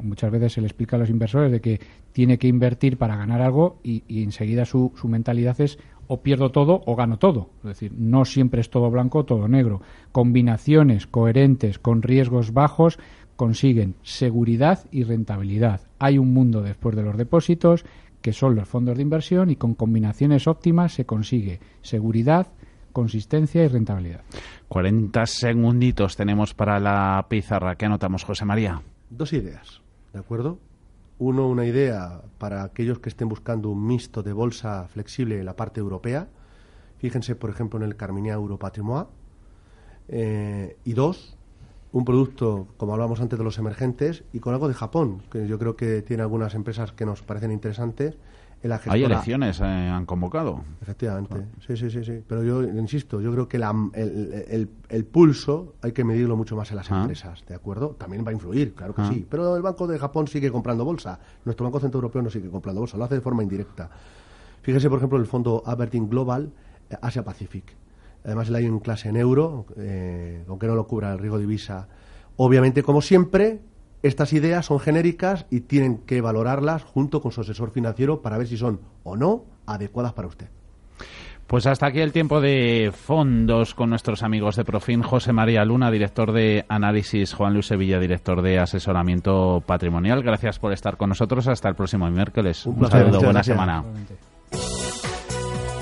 muchas 0.02 0.30
veces 0.30 0.52
se 0.52 0.60
le 0.60 0.66
explica 0.68 0.96
a 0.96 0.98
los 1.00 1.10
inversores, 1.10 1.50
de 1.50 1.60
que 1.60 1.80
tiene 2.12 2.38
que 2.38 2.48
invertir 2.48 2.96
para 2.96 3.16
ganar 3.16 3.42
algo 3.42 3.80
y, 3.82 4.04
y 4.06 4.22
enseguida 4.22 4.64
su, 4.64 4.92
su 4.96 5.08
mentalidad 5.08 5.60
es 5.60 5.78
o 6.12 6.22
pierdo 6.22 6.50
todo 6.50 6.82
o 6.86 6.96
gano 6.96 7.18
todo. 7.18 7.50
Es 7.58 7.68
decir, 7.68 7.92
no 7.96 8.24
siempre 8.24 8.60
es 8.60 8.70
todo 8.70 8.90
blanco 8.90 9.20
o 9.20 9.24
todo 9.24 9.46
negro. 9.46 9.80
Combinaciones 10.10 11.06
coherentes 11.06 11.78
con 11.78 12.02
riesgos 12.02 12.52
bajos 12.52 12.98
consiguen 13.40 13.94
seguridad 14.02 14.84
y 14.90 15.02
rentabilidad. 15.02 15.80
Hay 15.98 16.18
un 16.18 16.34
mundo 16.34 16.60
después 16.60 16.94
de 16.94 17.02
los 17.02 17.16
depósitos 17.16 17.86
que 18.20 18.34
son 18.34 18.54
los 18.54 18.68
fondos 18.68 18.98
de 18.98 19.02
inversión 19.02 19.48
y 19.48 19.56
con 19.56 19.72
combinaciones 19.72 20.46
óptimas 20.46 20.92
se 20.92 21.06
consigue 21.06 21.58
seguridad, 21.80 22.48
consistencia 22.92 23.64
y 23.64 23.68
rentabilidad. 23.68 24.20
40 24.68 25.24
segunditos 25.24 26.16
tenemos 26.16 26.52
para 26.52 26.78
la 26.78 27.24
pizarra. 27.30 27.76
¿Qué 27.76 27.86
anotamos, 27.86 28.24
José 28.24 28.44
María? 28.44 28.82
Dos 29.08 29.32
ideas, 29.32 29.80
¿de 30.12 30.18
acuerdo? 30.18 30.58
Uno, 31.18 31.48
una 31.48 31.64
idea 31.64 32.20
para 32.36 32.62
aquellos 32.62 32.98
que 32.98 33.08
estén 33.08 33.30
buscando 33.30 33.70
un 33.70 33.86
mixto 33.86 34.22
de 34.22 34.34
bolsa 34.34 34.86
flexible 34.88 35.38
en 35.38 35.46
la 35.46 35.56
parte 35.56 35.80
europea. 35.80 36.28
Fíjense, 36.98 37.36
por 37.36 37.48
ejemplo, 37.48 37.78
en 37.78 37.86
el 37.86 37.96
Carminia 37.96 38.34
Euro 38.34 38.58
Patrimoine. 38.58 39.06
Eh, 40.08 40.76
y 40.84 40.92
dos, 40.92 41.38
un 41.92 42.04
producto, 42.04 42.68
como 42.76 42.92
hablábamos 42.92 43.20
antes 43.20 43.38
de 43.38 43.44
los 43.44 43.58
emergentes, 43.58 44.22
y 44.32 44.38
con 44.40 44.54
algo 44.54 44.68
de 44.68 44.74
Japón, 44.74 45.22
que 45.30 45.46
yo 45.48 45.58
creo 45.58 45.74
que 45.76 46.02
tiene 46.02 46.22
algunas 46.22 46.54
empresas 46.54 46.92
que 46.92 47.04
nos 47.04 47.22
parecen 47.22 47.50
interesantes. 47.52 48.16
En 48.62 48.68
la 48.68 48.76
Hay 48.76 48.82
gestora- 49.00 49.06
elecciones, 49.14 49.58
eh, 49.60 49.64
han 49.64 50.04
convocado. 50.04 50.62
Efectivamente, 50.82 51.46
sí, 51.66 51.78
sí, 51.78 51.88
sí, 51.90 52.04
sí. 52.04 52.22
Pero 52.28 52.44
yo 52.44 52.62
insisto, 52.62 53.18
yo 53.22 53.32
creo 53.32 53.48
que 53.48 53.58
la- 53.58 53.74
el, 53.94 54.44
el- 54.48 54.68
el 54.90 55.04
pulso 55.06 55.76
hay 55.80 55.92
que 55.92 56.04
medirlo 56.04 56.36
mucho 56.36 56.54
más 56.56 56.70
en 56.70 56.76
las 56.76 56.92
Ah. 56.92 57.00
empresas, 57.00 57.42
¿de 57.48 57.54
acuerdo? 57.54 57.96
También 57.98 58.22
va 58.24 58.28
a 58.30 58.34
influir, 58.34 58.74
claro 58.74 58.94
que 58.94 59.00
Ah. 59.00 59.08
sí. 59.10 59.26
Pero 59.30 59.56
el 59.56 59.62
Banco 59.62 59.86
de 59.86 59.98
Japón 59.98 60.28
sigue 60.28 60.52
comprando 60.52 60.84
bolsa. 60.84 61.18
Nuestro 61.46 61.64
Banco 61.64 61.80
Central 61.80 62.00
Europeo 62.02 62.20
no 62.20 62.28
sigue 62.28 62.50
comprando 62.50 62.82
bolsa, 62.82 62.98
lo 62.98 63.04
hace 63.04 63.14
de 63.14 63.20
forma 63.22 63.42
indirecta. 63.42 63.88
Fíjese, 64.60 64.90
por 64.90 64.98
ejemplo, 64.98 65.18
el 65.18 65.26
fondo 65.26 65.62
Aberdeen 65.64 66.08
Global 66.10 66.52
eh, 66.90 66.96
Asia 67.00 67.24
Pacific. 67.24 67.64
Además, 68.24 68.50
le 68.50 68.58
hay 68.58 68.66
en 68.66 68.78
clase 68.80 69.08
en 69.08 69.16
euro, 69.16 69.66
eh, 69.76 70.44
aunque 70.48 70.66
no 70.66 70.74
lo 70.74 70.86
cubra 70.86 71.12
el 71.12 71.18
riesgo 71.18 71.38
de 71.38 71.42
divisa. 71.46 71.88
Obviamente, 72.36 72.82
como 72.82 73.02
siempre, 73.02 73.60
estas 74.02 74.32
ideas 74.32 74.66
son 74.66 74.80
genéricas 74.80 75.46
y 75.50 75.60
tienen 75.60 75.98
que 75.98 76.20
valorarlas 76.20 76.82
junto 76.84 77.20
con 77.20 77.32
su 77.32 77.42
asesor 77.42 77.70
financiero 77.70 78.22
para 78.22 78.38
ver 78.38 78.46
si 78.46 78.56
son 78.56 78.80
o 79.02 79.16
no 79.16 79.44
adecuadas 79.66 80.12
para 80.12 80.28
usted. 80.28 80.48
Pues 81.50 81.66
hasta 81.66 81.86
aquí 81.86 81.98
el 81.98 82.12
tiempo 82.12 82.40
de 82.40 82.92
fondos 82.94 83.74
con 83.74 83.90
nuestros 83.90 84.22
amigos 84.22 84.54
de 84.54 84.64
Profin. 84.64 85.02
José 85.02 85.32
María 85.32 85.64
Luna, 85.64 85.90
director 85.90 86.30
de 86.30 86.64
análisis, 86.68 87.34
Juan 87.34 87.54
Luis 87.54 87.66
Sevilla, 87.66 87.98
director 87.98 88.40
de 88.40 88.60
asesoramiento 88.60 89.60
patrimonial. 89.66 90.22
Gracias 90.22 90.60
por 90.60 90.72
estar 90.72 90.96
con 90.96 91.08
nosotros. 91.08 91.48
Hasta 91.48 91.68
el 91.68 91.74
próximo 91.74 92.08
miércoles. 92.08 92.64
Un, 92.66 92.76
placer, 92.76 93.00
saludo, 93.00 93.18
buena 93.18 93.32
gracias. 93.32 93.56
semana. 93.56 93.84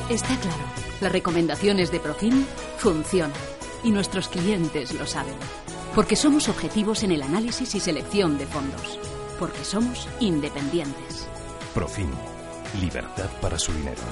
Está 0.09 0.37
claro, 0.41 0.78
las 1.01 1.13
recomendaciones 1.13 1.93
de 1.93 2.01
Profim 2.01 2.45
funcionan 2.79 3.31
y 3.85 3.93
nuestros 3.93 4.29
clientes 4.29 4.93
lo 4.95 5.07
saben. 5.07 5.37
Porque 5.95 6.17
somos 6.17 6.49
objetivos 6.49 7.05
en 7.05 7.13
el 7.13 7.23
análisis 7.23 7.75
y 7.75 7.81
selección 7.81 8.37
de 8.39 8.47
fondos. 8.47 8.99
Porque 9.39 9.63
somos 9.65 10.09
independientes. 10.21 11.27
Profim. 11.75 12.11
Libertad 12.81 13.29
para 13.41 13.59
su 13.59 13.73
dinero. 13.73 14.03